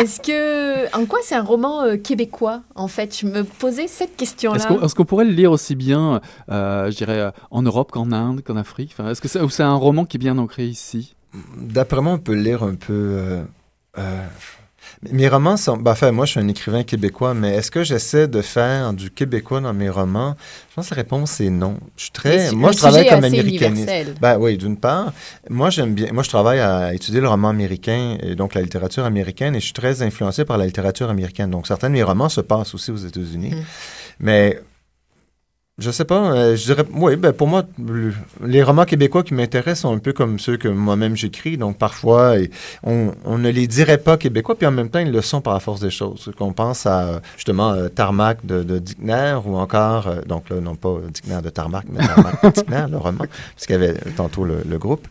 Est-ce 0.00 0.20
que, 0.20 0.96
en 0.96 1.04
quoi 1.04 1.18
c'est 1.22 1.34
un 1.34 1.42
roman 1.42 1.98
québécois, 1.98 2.62
en 2.74 2.88
fait? 2.88 3.14
Je 3.20 3.26
me 3.26 3.44
posais 3.44 3.88
cette 3.88 4.16
question-là 4.16 4.58
on 5.02 5.04
pourrait 5.04 5.24
le 5.24 5.32
lire 5.32 5.50
aussi 5.50 5.74
bien, 5.74 6.20
euh, 6.50 6.90
je 6.90 6.96
dirais, 6.96 7.18
euh, 7.18 7.30
en 7.50 7.62
Europe 7.62 7.90
qu'en 7.90 8.12
Inde, 8.12 8.42
qu'en 8.42 8.56
Afrique? 8.56 8.94
Enfin, 8.96 9.10
Est-ce 9.10 9.20
que 9.20 9.28
c'est, 9.28 9.40
c'est 9.50 9.62
un 9.62 9.74
roman 9.74 10.04
qui 10.04 10.16
est 10.16 10.18
bien 10.18 10.38
ancré 10.38 10.64
ici? 10.64 11.14
D'après 11.56 12.00
moi, 12.00 12.12
on 12.14 12.18
peut 12.18 12.34
le 12.34 12.42
lire 12.42 12.62
un 12.62 12.74
peu. 12.74 12.92
Euh, 12.92 13.42
euh 13.98 14.26
mes 15.10 15.28
romans 15.28 15.56
sont. 15.56 15.76
Ben, 15.76 15.92
enfin, 15.92 16.12
moi, 16.12 16.26
je 16.26 16.32
suis 16.32 16.40
un 16.40 16.48
écrivain 16.48 16.84
québécois, 16.84 17.34
mais 17.34 17.54
est-ce 17.56 17.70
que 17.70 17.82
j'essaie 17.82 18.28
de 18.28 18.40
faire 18.40 18.92
du 18.92 19.10
québécois 19.10 19.60
dans 19.60 19.72
mes 19.72 19.88
romans? 19.88 20.36
Je 20.70 20.74
pense 20.76 20.88
que 20.88 20.94
la 20.94 21.02
réponse 21.02 21.40
est 21.40 21.50
non. 21.50 21.78
Je 21.96 22.04
suis 22.04 22.12
très. 22.12 22.52
moi, 22.52 22.72
je 22.72 22.78
travaille 22.78 23.08
comme 23.08 23.24
américaniste. 23.24 24.20
Ben 24.20 24.38
oui, 24.38 24.56
d'une 24.56 24.76
part. 24.76 25.12
Moi, 25.50 25.70
j'aime 25.70 25.94
bien. 25.94 26.12
Moi, 26.12 26.22
je 26.22 26.28
travaille 26.28 26.60
à 26.60 26.94
étudier 26.94 27.20
le 27.20 27.28
roman 27.28 27.48
américain 27.48 28.16
et 28.22 28.34
donc 28.34 28.54
la 28.54 28.62
littérature 28.62 29.04
américaine, 29.04 29.56
et 29.56 29.60
je 29.60 29.64
suis 29.64 29.74
très 29.74 30.02
influencé 30.02 30.44
par 30.44 30.58
la 30.58 30.66
littérature 30.66 31.10
américaine. 31.10 31.50
Donc, 31.50 31.66
certains 31.66 31.88
de 31.88 31.94
mes 31.94 32.02
romans 32.02 32.28
se 32.28 32.40
passent 32.40 32.74
aussi 32.74 32.90
aux 32.90 32.96
États-Unis. 32.96 33.54
Hum. 33.54 33.64
Mais 34.20 34.60
je 35.78 35.90
sais 35.90 36.04
pas. 36.04 36.32
Euh, 36.32 36.54
je 36.54 36.64
dirais, 36.64 36.84
oui, 36.92 37.16
ben 37.16 37.32
pour 37.32 37.48
moi, 37.48 37.64
les 38.44 38.62
romans 38.62 38.84
québécois 38.84 39.22
qui 39.22 39.32
m'intéressent 39.32 39.80
sont 39.80 39.94
un 39.94 39.98
peu 39.98 40.12
comme 40.12 40.38
ceux 40.38 40.58
que 40.58 40.68
moi-même 40.68 41.16
j'écris. 41.16 41.56
Donc 41.56 41.78
parfois, 41.78 42.34
on, 42.82 43.38
ne 43.38 43.48
les 43.48 43.66
dirait 43.66 43.96
pas 43.96 44.18
québécois, 44.18 44.54
puis 44.54 44.66
en 44.66 44.70
même 44.70 44.90
temps, 44.90 44.98
ils 44.98 45.10
le 45.10 45.22
sont 45.22 45.40
par 45.40 45.54
la 45.54 45.60
force 45.60 45.80
des 45.80 45.90
choses. 45.90 46.30
Qu'on 46.36 46.52
pense 46.52 46.84
à 46.84 47.22
justement 47.36 47.72
euh, 47.72 47.88
Tarmac 47.88 48.44
de, 48.44 48.62
de 48.62 48.78
Dickner 48.78 49.38
ou 49.46 49.56
encore, 49.56 50.08
euh, 50.08 50.20
donc 50.26 50.50
là, 50.50 50.60
non 50.60 50.74
pas 50.74 50.98
Dickner 51.10 51.40
de 51.42 51.48
Tarmac, 51.48 51.86
mais 51.90 52.06
Tarmac 52.06 52.44
de 52.44 52.50
Dickner, 52.50 52.84
le 52.90 52.98
roman, 52.98 53.24
puisqu'il 53.56 53.72
y 53.72 53.76
avait 53.76 53.94
tantôt 54.16 54.44
le, 54.44 54.78
groupe, 54.78 55.06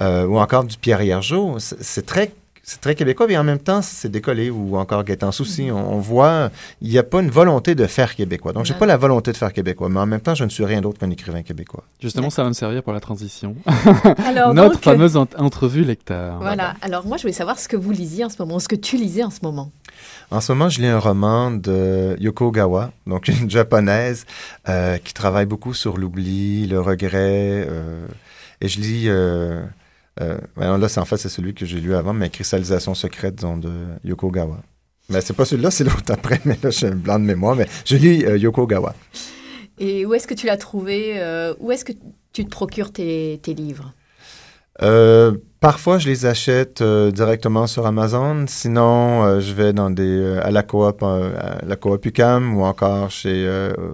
ou 0.00 0.38
encore 0.38 0.64
du 0.64 0.78
Pierre 0.78 1.02
Hiergeau. 1.02 1.56
C'est 1.58 2.06
très 2.06 2.32
c'est 2.68 2.80
très 2.80 2.96
québécois, 2.96 3.28
mais 3.28 3.38
en 3.38 3.44
même 3.44 3.60
temps, 3.60 3.80
c'est 3.80 4.08
décollé 4.08 4.50
ou 4.50 4.76
encore 4.76 5.04
Gaétan 5.04 5.30
Souci. 5.30 5.66
Mm-hmm. 5.68 5.72
On, 5.72 5.98
voit, 6.00 6.50
il 6.82 6.90
n'y 6.90 6.98
a 6.98 7.04
pas 7.04 7.22
une 7.22 7.30
volonté 7.30 7.76
de 7.76 7.86
faire 7.86 8.16
québécois. 8.16 8.52
Donc, 8.52 8.64
j'ai 8.64 8.74
pas 8.74 8.86
la 8.86 8.96
volonté 8.96 9.30
de 9.30 9.36
faire 9.36 9.52
québécois, 9.52 9.88
mais 9.88 10.00
en 10.00 10.06
même 10.06 10.20
temps, 10.20 10.34
je 10.34 10.42
ne 10.42 10.48
suis 10.48 10.64
rien 10.64 10.80
d'autre 10.80 10.98
qu'un 10.98 11.10
écrivain 11.10 11.42
québécois. 11.42 11.84
Justement, 12.02 12.28
ça 12.28 12.42
va 12.42 12.48
me 12.48 12.54
servir 12.54 12.82
pour 12.82 12.92
la 12.92 12.98
transition. 12.98 13.54
Alors, 14.18 14.52
Notre 14.54 14.80
fameuse 14.80 15.16
entrevue 15.16 15.84
lecteur. 15.84 16.38
Voilà. 16.40 16.74
Alors, 16.82 17.06
moi, 17.06 17.18
je 17.18 17.22
voulais 17.22 17.32
savoir 17.32 17.56
ce 17.56 17.68
que 17.68 17.76
vous 17.76 17.92
lisiez 17.92 18.24
en 18.24 18.30
ce 18.30 18.42
moment, 18.42 18.58
ce 18.58 18.66
que 18.66 18.74
tu 18.74 18.96
lisais 18.96 19.22
en 19.22 19.30
ce 19.30 19.38
moment. 19.44 19.70
En 20.32 20.40
ce 20.40 20.50
moment, 20.50 20.68
je 20.68 20.80
lis 20.80 20.88
un 20.88 20.98
roman 20.98 21.52
de 21.52 22.16
Yoko 22.18 22.50
Gawa, 22.50 22.90
donc 23.06 23.28
une 23.40 23.48
japonaise 23.48 24.26
euh, 24.68 24.98
qui 24.98 25.14
travaille 25.14 25.46
beaucoup 25.46 25.72
sur 25.72 25.98
l'oubli, 25.98 26.66
le 26.66 26.80
regret. 26.80 27.64
Euh, 27.68 28.08
et 28.60 28.66
je 28.66 28.80
lis. 28.80 29.04
Euh, 29.06 29.62
là, 30.18 30.88
c'est 30.88 31.00
en 31.00 31.04
fait 31.04 31.16
c'est 31.16 31.28
celui 31.28 31.54
que 31.54 31.66
j'ai 31.66 31.80
lu 31.80 31.94
avant, 31.94 32.12
mais 32.12 32.30
Cristallisation 32.30 32.94
secrète 32.94 33.36
de 33.36 33.70
Yoko 34.04 34.30
Gawa. 34.30 34.58
Mais 35.08 35.20
c'est 35.20 35.34
pas 35.34 35.44
celui-là, 35.44 35.70
c'est 35.70 35.84
l'autre 35.84 36.12
après, 36.12 36.40
mais 36.44 36.58
là, 36.62 36.70
j'ai 36.70 36.88
un 36.88 36.96
blanc 36.96 37.18
de 37.18 37.24
mémoire, 37.24 37.54
mais 37.54 37.68
je 37.84 37.96
lis 37.96 38.18
Yoko 38.40 38.66
Gawa. 38.66 38.94
Et 39.78 40.06
où 40.06 40.14
est-ce 40.14 40.26
que 40.26 40.34
tu 40.34 40.46
l'as 40.46 40.56
trouvé 40.56 41.20
Où 41.60 41.70
est-ce 41.70 41.84
que 41.84 41.92
tu 42.32 42.44
te 42.44 42.50
procures 42.50 42.92
tes, 42.92 43.38
tes 43.42 43.54
livres? 43.54 43.94
Parfois, 45.60 45.96
je 45.98 46.06
les 46.06 46.26
achète 46.26 46.82
euh, 46.82 47.10
directement 47.10 47.66
sur 47.66 47.86
Amazon. 47.86 48.44
Sinon, 48.46 49.24
euh, 49.24 49.40
je 49.40 49.54
vais 49.54 49.72
dans 49.72 49.88
des 49.88 50.02
euh, 50.04 50.44
à 50.44 50.50
la 50.50 50.62
coop, 50.62 51.02
à 51.02 51.64
la 51.66 51.76
coop 51.76 52.04
UCAM 52.04 52.58
ou 52.58 52.62
encore 52.62 53.10
chez 53.10 53.48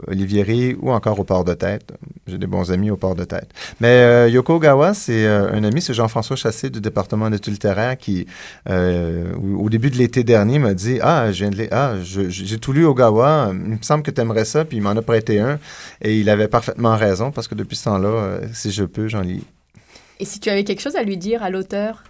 Olivieri 0.08 0.76
ou 0.80 0.90
encore 0.90 1.20
au 1.20 1.24
port 1.24 1.44
de 1.44 1.54
tête. 1.54 1.92
J'ai 2.26 2.38
des 2.38 2.48
bons 2.48 2.72
amis 2.72 2.90
au 2.90 2.96
port 2.96 3.14
de 3.14 3.22
tête. 3.24 3.48
Mais 3.80 4.30
Yoko 4.30 4.58
Gawa, 4.58 4.92
c'est 4.94 5.26
un 5.26 5.62
ami, 5.62 5.80
c'est 5.80 5.94
Jean-François 5.94 6.36
Chassé 6.36 6.68
du 6.70 6.80
département 6.80 7.30
d'études 7.30 7.52
littéraires 7.52 7.96
qui, 7.96 8.26
au 8.68 9.68
début 9.70 9.90
de 9.90 9.96
l'été 9.96 10.24
dernier, 10.24 10.58
m'a 10.58 10.74
dit 10.74 10.98
ah, 11.00 11.26
ah, 11.70 11.94
j'ai 12.02 12.58
tout 12.58 12.72
lu 12.72 12.84
Ogawa. 12.84 13.50
Il 13.52 13.58
me 13.58 13.82
semble 13.82 14.02
que 14.02 14.10
tu 14.10 14.22
ça, 14.44 14.64
puis 14.64 14.78
il 14.78 14.82
m'en 14.82 14.90
a 14.90 15.02
prêté 15.02 15.40
un 15.40 15.58
et 16.00 16.18
il 16.18 16.28
avait 16.28 16.48
parfaitement 16.48 16.96
raison 16.96 17.30
parce 17.30 17.48
que 17.48 17.54
depuis 17.54 17.76
ce 17.76 17.84
temps-là, 17.84 18.40
si 18.52 18.72
je 18.72 18.84
peux, 18.84 19.08
j'en 19.08 19.20
lis. 19.20 19.44
Et 20.22 20.24
si 20.24 20.38
tu 20.38 20.50
avais 20.50 20.62
quelque 20.62 20.80
chose 20.80 20.94
à 20.94 21.02
lui 21.02 21.16
dire 21.16 21.42
à 21.42 21.50
l'auteur, 21.50 22.04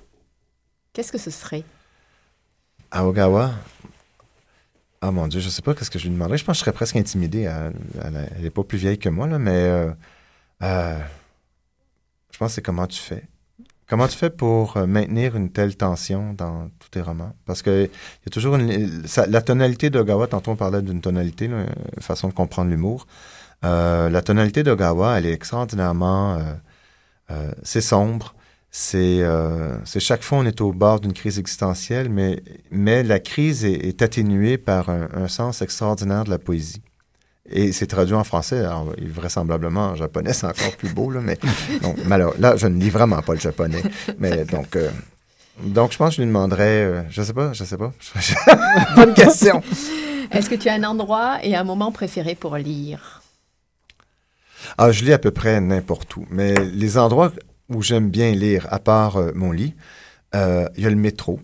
qu'est-ce 0.93 1.11
que 1.11 1.17
ce 1.17 1.31
serait? 1.31 1.65
Aogawa? 2.91 3.53
Ah 5.01 5.11
mon 5.11 5.29
Dieu, 5.29 5.41
je 5.41 5.49
sais 5.49 5.63
pas 5.63 5.73
qu'est-ce 5.75 5.91
que 5.91 5.99
je 5.99 6.09
lui 6.09 6.13
demanderais. 6.13 6.37
Je 6.37 6.45
pense 6.45 6.57
que 6.57 6.59
je 6.59 6.65
serais 6.65 6.75
presque 6.75 6.97
intimidé. 6.97 7.51
Elle, 8.05 8.43
n'est 8.43 8.51
pas 8.51 8.65
plus 8.65 8.77
vieille 8.77 8.99
que 8.99 9.09
moi, 9.09 9.27
là, 9.27 9.39
mais 9.39 9.53
euh, 9.55 9.91
euh, 10.63 10.99
je 12.33 12.37
pense 12.37 12.51
que 12.51 12.55
c'est 12.57 12.61
comment 12.61 12.87
tu 12.87 13.01
fais. 13.01 13.25
Comment 13.89 14.07
tu 14.07 14.19
fais 14.19 14.29
pour 14.29 14.77
euh, 14.77 14.87
maintenir 14.87 15.35
une 15.35 15.51
telle 15.51 15.75
tension 15.75 16.35
dans 16.35 16.69
tous 16.81 16.91
tes 16.91 17.01
romans? 17.01 17.35
Parce 17.47 17.63
que 17.63 17.85
y 17.87 18.27
a 18.27 18.31
toujours 18.31 18.59
la 18.59 19.41
tonalité 19.41 19.89
d'Ogawa, 19.89 20.27
tantôt 20.27 20.51
on 20.51 20.57
parlait 20.57 20.83
d'une 20.83 21.01
tonalité, 21.01 21.47
une 21.47 21.67
façon 22.03 22.29
de 22.29 22.35
comprendre 22.35 22.69
l'humour. 22.69 23.07
la 23.63 24.23
tonalité 24.23 24.65
d'Ogawa, 24.65 25.17
elle 25.17 25.25
est 25.25 25.33
extraordinairement 25.33 26.37
c'est 27.63 27.81
sombre. 27.81 28.35
Euh, 28.95 29.77
c'est 29.85 30.01
chaque 30.01 30.23
fois 30.23 30.39
on 30.39 30.47
est 30.47 30.61
au 30.61 30.73
bord 30.73 31.01
d'une 31.01 31.13
crise 31.13 31.39
existentielle, 31.39 32.09
mais, 32.09 32.43
mais 32.71 33.03
la 33.03 33.21
crise 33.21 33.65
est, 33.65 34.01
atténuée 34.01 34.57
par 34.57 34.89
un, 34.89 35.29
sens 35.29 35.63
extraordinaire 35.63 36.25
de 36.25 36.31
la 36.31 36.39
poésie. 36.39 36.83
Et 37.51 37.73
c'est 37.73 37.87
traduit 37.87 38.15
en 38.15 38.25
français, 38.25 38.61
alors 38.61 38.95
vraisemblablement 38.99 39.89
en 39.89 39.95
japonais, 39.97 40.33
c'est 40.33 40.47
encore 40.47 40.77
plus 40.77 40.89
beau, 40.89 41.11
là, 41.11 41.21
mais 41.21 41.39
donc, 41.83 41.97
là, 42.39 42.57
je 42.57 42.67
ne 42.67 42.81
lis 42.81 42.89
vraiment 42.89 43.21
pas 43.21 43.35
le 43.35 43.41
japonais. 43.41 43.83
Mais 44.19 44.45
donc, 44.45 44.77
euh, 44.77 44.91
donc 45.63 45.93
je 45.93 45.99
pense 45.99 46.11
que 46.11 46.17
je 46.17 46.23
lui 46.23 46.29
demanderais, 46.29 47.07
je 47.11 47.23
sais 47.23 47.35
pas, 47.35 47.53
je 47.53 47.65
sais 47.65 47.77
pas. 47.77 47.93
Bonne 48.97 49.13
question. 49.13 49.61
Est-ce 50.31 50.49
que 50.49 50.55
tu 50.55 50.69
as 50.69 50.75
un 50.75 50.85
endroit 50.85 51.39
et 51.43 51.55
un 51.55 51.65
moment 51.65 51.93
préféré 51.93 52.35
pour 52.35 52.57
lire? 52.57 53.22
Ah, 54.79 54.93
je 54.93 55.05
lis 55.05 55.13
à 55.13 55.19
peu 55.19 55.31
près 55.31 55.61
n'importe 55.61 56.17
où. 56.17 56.27
Mais 56.31 56.55
les 56.75 56.99
endroits 56.99 57.33
où 57.69 57.83
j'aime 57.83 58.11
bien 58.11 58.33
lire, 58.33 58.67
à 58.71 58.79
part 58.79 59.17
euh, 59.17 59.31
mon 59.35 59.53
lit, 59.53 59.75
euh, 60.35 60.67
il 60.77 60.85
y 60.85 60.87
a 60.87 60.91
le 60.91 60.97
métro. 60.97 61.41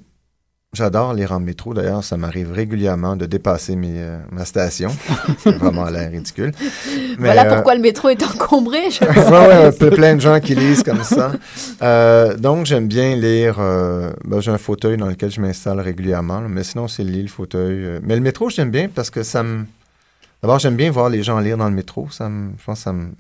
J'adore 0.74 1.14
lire 1.14 1.32
en 1.32 1.40
métro. 1.40 1.72
D'ailleurs, 1.72 2.04
ça 2.04 2.18
m'arrive 2.18 2.52
régulièrement 2.52 3.16
de 3.16 3.24
dépasser 3.24 3.74
mes, 3.74 3.94
euh, 3.96 4.18
ma 4.30 4.44
station. 4.44 4.90
C'est 5.38 5.56
vraiment 5.56 5.86
l'air 5.88 6.10
ridicule. 6.10 6.52
voilà 7.18 7.46
pourquoi 7.46 7.74
le 7.74 7.80
métro 7.80 8.10
est 8.10 8.22
encombré. 8.22 8.90
Je 8.90 9.02
ouais, 9.30 9.66
un 9.66 9.72
peu 9.72 9.90
plein 9.90 10.14
de 10.14 10.20
gens 10.20 10.38
qui 10.40 10.54
lisent 10.54 10.82
comme 10.82 11.04
ça. 11.04 11.32
donc, 12.36 12.66
j'aime 12.66 12.86
bien 12.86 13.16
lire. 13.16 13.56
Ben, 13.56 14.40
j'ai 14.40 14.50
un 14.50 14.58
fauteuil 14.58 14.98
dans 14.98 15.06
lequel 15.06 15.30
je 15.30 15.40
m'installe 15.40 15.80
régulièrement. 15.80 16.42
mais 16.42 16.64
sinon, 16.64 16.86
c'est 16.86 17.02
le 17.02 17.10
lit, 17.10 17.22
le 17.22 17.28
fauteuil. 17.28 18.00
Mais 18.02 18.14
le 18.14 18.20
métro, 18.20 18.50
j'aime 18.50 18.70
bien 18.70 18.88
parce 18.94 19.08
que 19.08 19.22
ça 19.22 19.42
me 19.42 19.64
D'abord, 20.42 20.58
j'aime 20.58 20.76
bien 20.76 20.90
voir 20.90 21.08
les 21.08 21.22
gens 21.22 21.38
lire 21.40 21.56
dans 21.56 21.68
le 21.68 21.74
métro. 21.74 22.08
Ça 22.10 22.28
me, 22.28 22.52
je 22.56 22.64
pense 22.64 22.78
que 22.78 22.84
ça 22.84 22.92
me, 22.92 23.10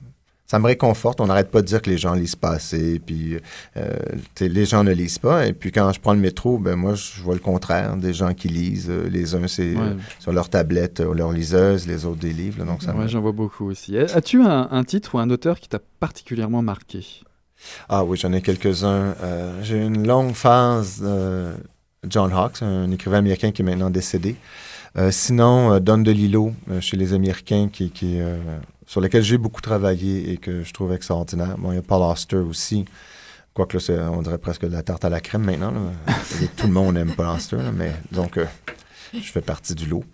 ça 0.46 0.58
me 0.58 0.66
réconforte. 0.66 1.20
On 1.20 1.26
n'arrête 1.26 1.50
pas 1.50 1.60
de 1.62 1.66
dire 1.66 1.82
que 1.82 1.90
les 1.90 1.98
gens 1.98 2.14
lisent 2.14 2.36
pas 2.36 2.50
assez, 2.50 3.00
puis 3.00 3.36
euh, 3.76 3.96
les 4.40 4.64
gens 4.64 4.84
ne 4.84 4.92
lisent 4.92 5.18
pas. 5.18 5.46
Et 5.46 5.52
puis 5.52 5.72
quand 5.72 5.92
je 5.92 6.00
prends 6.00 6.14
le 6.14 6.20
métro, 6.20 6.58
ben 6.58 6.76
moi, 6.76 6.94
je 6.94 7.20
vois 7.20 7.34
le 7.34 7.40
contraire. 7.40 7.96
Des 7.96 8.14
gens 8.14 8.32
qui 8.34 8.48
lisent. 8.48 8.88
Euh, 8.88 9.08
les 9.08 9.34
uns, 9.34 9.48
c'est 9.48 9.74
sur 10.20 10.32
leur 10.32 10.48
tablette 10.48 11.00
ou 11.00 11.12
leur 11.12 11.32
liseuse, 11.32 11.86
les 11.86 12.04
autres 12.04 12.20
des 12.20 12.32
livres. 12.32 12.64
donc 12.64 12.82
ça 12.82 12.94
j'en 13.06 13.20
vois 13.20 13.32
beaucoup 13.32 13.66
aussi. 13.66 13.98
As-tu 13.98 14.42
un, 14.42 14.84
titre 14.84 15.16
ou 15.16 15.18
un 15.18 15.28
auteur 15.30 15.58
qui 15.60 15.68
t'a 15.68 15.80
particulièrement 16.00 16.62
marqué? 16.62 17.04
Ah 17.88 18.04
oui, 18.04 18.16
j'en 18.16 18.32
ai 18.32 18.40
quelques-uns. 18.40 19.14
Euh, 19.22 19.60
j'ai 19.62 19.84
une 19.84 20.06
longue 20.06 20.34
phase 20.34 21.02
John 22.06 22.32
Hawkes, 22.32 22.62
un 22.62 22.90
écrivain 22.90 23.18
américain 23.18 23.50
qui 23.50 23.62
est 23.62 23.64
maintenant 23.64 23.90
décédé. 23.90 24.36
Euh, 24.96 25.10
sinon, 25.10 25.72
euh, 25.72 25.80
Don 25.80 25.98
DeLillo, 25.98 26.52
euh, 26.70 26.80
chez 26.80 26.96
les 26.96 27.12
Américains, 27.12 27.68
qui, 27.72 27.90
qui 27.90 28.18
sur 28.86 29.00
lequel 29.00 29.22
j'ai 29.22 29.36
beaucoup 29.36 29.60
travaillé 29.60 30.32
et 30.32 30.36
que 30.38 30.62
je 30.62 30.72
trouve 30.72 30.92
extraordinaire. 30.92 31.56
Bon, 31.58 31.72
il 31.72 31.76
y 31.76 31.78
a 31.78 31.82
Paul 31.82 32.02
Auster 32.02 32.36
aussi. 32.36 32.86
Quoique 33.52 33.76
là, 33.92 34.10
on 34.12 34.22
dirait 34.22 34.38
presque 34.38 34.62
de 34.62 34.72
la 34.72 34.82
tarte 34.82 35.04
à 35.04 35.10
la 35.10 35.20
crème 35.20 35.44
maintenant. 35.44 35.72
Tout 36.56 36.66
le 36.66 36.72
monde 36.72 36.96
aime 36.96 37.12
Paul 37.14 37.26
Auster, 37.26 37.58
mais 37.74 37.92
donc 38.12 38.38
je 39.12 39.30
fais 39.30 39.40
partie 39.40 39.74
du 39.74 39.86
lot. 39.86 40.04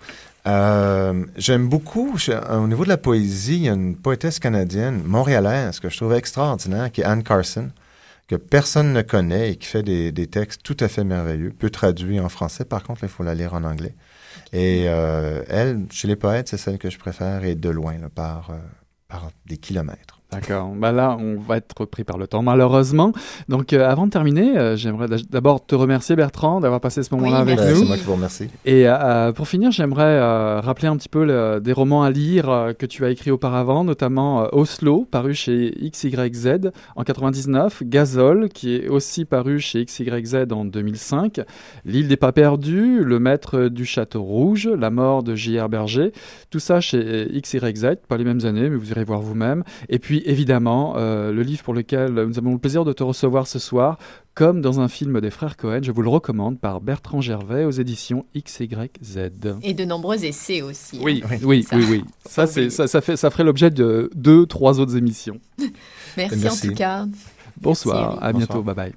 J'aime 1.36 1.68
beaucoup, 1.68 2.16
au 2.50 2.66
niveau 2.66 2.84
de 2.84 2.88
la 2.88 2.96
poésie, 2.96 3.56
il 3.56 3.62
y 3.64 3.68
a 3.68 3.74
une 3.74 3.96
poétesse 3.96 4.38
canadienne, 4.38 5.02
montréalaise, 5.04 5.78
que 5.78 5.88
je 5.88 5.96
trouve 5.96 6.14
extraordinaire, 6.14 6.90
qui 6.90 7.02
est 7.02 7.04
Anne 7.04 7.22
Carson, 7.22 7.70
que 8.26 8.36
personne 8.36 8.92
ne 8.92 9.02
connaît 9.02 9.52
et 9.52 9.56
qui 9.56 9.68
fait 9.68 9.82
des, 9.82 10.10
des 10.10 10.26
textes 10.26 10.62
tout 10.64 10.76
à 10.80 10.88
fait 10.88 11.04
merveilleux, 11.04 11.50
peu 11.50 11.70
traduits 11.70 12.18
en 12.18 12.30
français. 12.30 12.64
Par 12.64 12.82
contre, 12.82 13.04
il 13.04 13.10
faut 13.10 13.22
la 13.22 13.34
lire 13.34 13.54
en 13.54 13.62
anglais. 13.62 13.94
Et 14.52 14.84
euh, 14.88 15.42
elle, 15.48 15.86
chez 15.90 16.08
les 16.08 16.16
poètes, 16.16 16.48
c'est 16.48 16.56
celle 16.56 16.78
que 16.78 16.90
je 16.90 16.98
préfère 16.98 17.44
et 17.44 17.54
de 17.54 17.68
loin, 17.70 17.96
par, 18.14 18.50
euh, 18.50 18.58
par 19.08 19.30
des 19.46 19.56
kilomètres. 19.56 20.13
D'accord. 20.34 20.72
Bah 20.76 20.92
là, 20.92 21.16
on 21.18 21.36
va 21.36 21.56
être 21.56 21.84
pris 21.84 22.04
par 22.04 22.18
le 22.18 22.26
temps, 22.26 22.42
malheureusement. 22.42 23.12
Donc, 23.48 23.72
euh, 23.72 23.88
avant 23.88 24.06
de 24.06 24.10
terminer, 24.10 24.56
euh, 24.56 24.76
j'aimerais 24.76 25.06
d'abord 25.30 25.64
te 25.64 25.74
remercier, 25.74 26.16
Bertrand, 26.16 26.60
d'avoir 26.60 26.80
passé 26.80 27.02
ce 27.02 27.14
moment-là 27.14 27.38
avec 27.38 27.58
nous. 27.58 27.76
C'est 27.76 27.84
moi 27.84 27.96
qui 27.96 28.04
vous 28.04 28.14
remercie. 28.14 28.48
Et 28.64 28.88
euh, 28.88 29.32
pour 29.32 29.48
finir, 29.48 29.70
j'aimerais 29.70 30.20
rappeler 30.60 30.88
un 30.88 30.96
petit 30.96 31.08
peu 31.08 31.60
des 31.60 31.72
romans 31.72 32.02
à 32.02 32.10
lire 32.10 32.72
que 32.78 32.86
tu 32.86 33.04
as 33.04 33.10
écrits 33.10 33.30
auparavant, 33.30 33.84
notamment 33.84 34.48
Oslo, 34.52 35.06
paru 35.10 35.34
chez 35.34 35.74
XYZ 35.92 36.70
en 36.96 37.04
99, 37.04 37.82
Gazole, 37.84 38.48
qui 38.48 38.74
est 38.74 38.88
aussi 38.88 39.24
paru 39.24 39.60
chez 39.60 39.84
XYZ 39.84 40.46
en 40.50 40.64
2005, 40.64 41.40
L'île 41.84 42.08
des 42.08 42.16
pas 42.16 42.32
perdus, 42.32 43.04
Le 43.04 43.18
maître 43.18 43.68
du 43.68 43.84
château 43.84 44.22
rouge, 44.22 44.68
La 44.68 44.90
mort 44.90 45.22
de 45.22 45.34
J.R. 45.34 45.68
Berger, 45.68 46.12
tout 46.50 46.58
ça 46.58 46.80
chez 46.80 47.28
XYZ, 47.40 47.96
pas 48.08 48.16
les 48.16 48.24
mêmes 48.24 48.44
années, 48.44 48.68
mais 48.68 48.76
vous 48.76 48.90
irez 48.90 49.04
voir 49.04 49.20
vous-même. 49.20 49.64
Et 49.88 49.98
puis 49.98 50.23
évidemment, 50.24 50.94
euh, 50.96 51.32
le 51.32 51.42
livre 51.42 51.62
pour 51.62 51.74
lequel 51.74 52.12
nous 52.12 52.38
avons 52.38 52.52
le 52.52 52.58
plaisir 52.58 52.84
de 52.84 52.92
te 52.92 53.02
recevoir 53.02 53.46
ce 53.46 53.58
soir, 53.58 53.98
comme 54.34 54.60
dans 54.60 54.80
un 54.80 54.88
film 54.88 55.20
des 55.20 55.30
frères 55.30 55.56
Cohen, 55.56 55.80
je 55.82 55.92
vous 55.92 56.02
le 56.02 56.08
recommande 56.08 56.58
par 56.58 56.80
Bertrand 56.80 57.20
Gervais 57.20 57.64
aux 57.64 57.70
éditions 57.70 58.24
XYZ. 58.36 59.30
Et 59.62 59.74
de 59.74 59.84
nombreux 59.84 60.24
essais 60.24 60.62
aussi. 60.62 60.98
Oui, 61.00 61.22
hein. 61.24 61.36
oui, 61.44 61.66
oui, 61.72 61.84
oui, 61.88 62.04
Ça, 62.26 62.46
ça, 62.46 62.86
ça, 62.86 63.00
fait, 63.00 63.16
ça 63.16 63.30
ferait 63.30 63.44
l'objet 63.44 63.70
de 63.70 64.10
deux, 64.14 64.46
trois 64.46 64.80
autres 64.80 64.96
émissions. 64.96 65.38
Merci, 66.16 66.48
en 66.48 66.68
tout 66.68 66.74
cas. 66.74 67.06
Bonsoir, 67.60 68.18
à 68.22 68.32
bientôt, 68.32 68.62
bye 68.62 68.74
bye. 68.74 68.92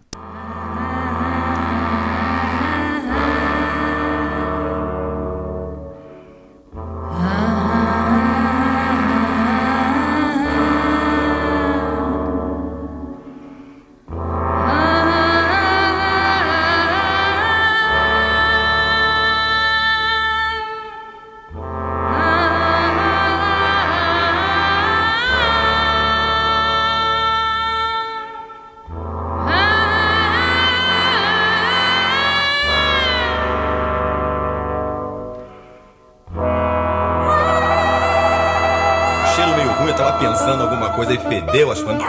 Fedeu 41.42 41.72
as 41.72 41.82
coisas. 41.82 42.04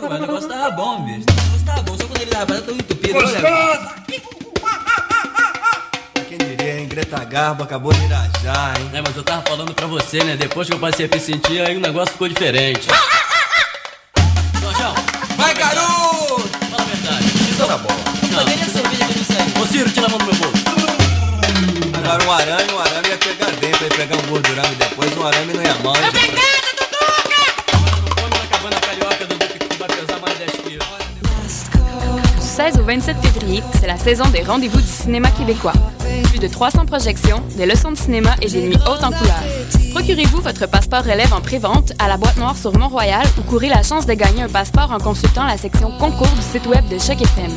Pô, 0.00 0.06
o 0.06 0.18
negócio 0.18 0.48
tava 0.48 0.70
bom, 0.70 1.04
bicho. 1.04 1.26
O 1.28 1.42
negócio 1.42 1.66
tava 1.66 1.82
bom, 1.82 1.96
só 1.96 2.06
quando 2.06 2.20
ele 2.22 2.30
tava 2.30 2.60
tão 2.62 2.74
entupido. 2.74 3.14
Gostoso! 3.14 3.96
Quem 6.28 6.38
diria, 6.38 6.80
hein? 6.80 6.88
Greta 6.88 7.24
Garbo 7.24 7.62
acabou 7.62 7.92
de 7.92 8.04
irajar, 8.04 8.80
hein? 8.80 8.90
É, 8.92 9.02
mas 9.02 9.16
eu 9.16 9.22
tava 9.22 9.42
falando 9.42 9.74
pra 9.74 9.86
você, 9.86 10.22
né? 10.24 10.36
Depois 10.36 10.68
que 10.68 10.74
eu 10.74 10.78
passei 10.78 11.06
a 11.06 11.08
me 11.14 11.20
sentir, 11.20 11.60
aí 11.60 11.76
o 11.76 11.80
negócio 11.80 12.12
ficou 12.12 12.28
diferente. 12.28 12.88
16 32.72 32.80
au 32.80 32.84
27 32.84 33.16
février, 33.18 33.62
c'est 33.78 33.86
la 33.86 33.96
saison 33.96 34.24
des 34.30 34.42
rendez-vous 34.42 34.80
du 34.80 34.86
cinéma 34.88 35.30
québécois. 35.30 35.72
Plus 36.30 36.40
de 36.40 36.48
300 36.48 36.86
projections, 36.86 37.40
des 37.56 37.64
leçons 37.64 37.92
de 37.92 37.96
cinéma 37.96 38.30
et 38.42 38.48
des 38.48 38.60
nuits 38.60 38.78
hautes 38.88 39.04
en 39.04 39.12
couleurs. 39.12 39.44
Procurez-vous 39.94 40.40
votre 40.40 40.66
passeport 40.68 41.04
relève 41.04 41.32
en 41.32 41.40
pré-vente 41.40 41.92
à 42.00 42.08
la 42.08 42.16
boîte 42.16 42.36
noire 42.38 42.56
sur 42.56 42.76
Mont-Royal 42.76 43.24
ou 43.38 43.42
courez 43.42 43.68
la 43.68 43.84
chance 43.84 44.04
de 44.06 44.14
gagner 44.14 44.42
un 44.42 44.48
passeport 44.48 44.90
en 44.90 44.98
consultant 44.98 45.44
la 45.46 45.56
section 45.56 45.92
concours 45.92 46.26
du 46.26 46.42
site 46.42 46.66
web 46.66 46.84
de 46.88 46.98
Choc 46.98 47.22
FM. 47.22 47.52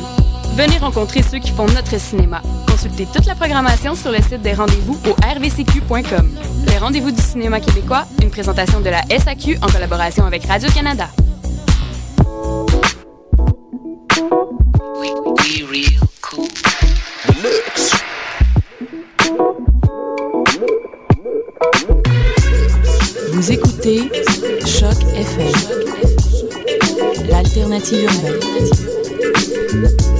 Venez 0.54 0.78
rencontrer 0.78 1.22
ceux 1.22 1.38
qui 1.38 1.50
font 1.50 1.66
notre 1.66 1.98
cinéma. 1.98 2.40
Consultez 2.68 3.08
toute 3.12 3.26
la 3.26 3.34
programmation 3.34 3.96
sur 3.96 4.12
le 4.12 4.18
site 4.18 4.42
des 4.42 4.52
rendez-vous 4.52 4.96
au 5.08 5.14
rvcq.com. 5.14 6.30
Les 6.68 6.78
rendez-vous 6.78 7.10
du 7.10 7.22
cinéma 7.22 7.58
québécois, 7.58 8.04
une 8.22 8.30
présentation 8.30 8.78
de 8.80 8.90
la 8.90 9.02
SAQ 9.08 9.58
en 9.60 9.66
collaboration 9.66 10.24
avec 10.24 10.46
Radio-Canada. 10.46 11.08
Alternative 27.80 28.24
urbaine. 29.72 30.19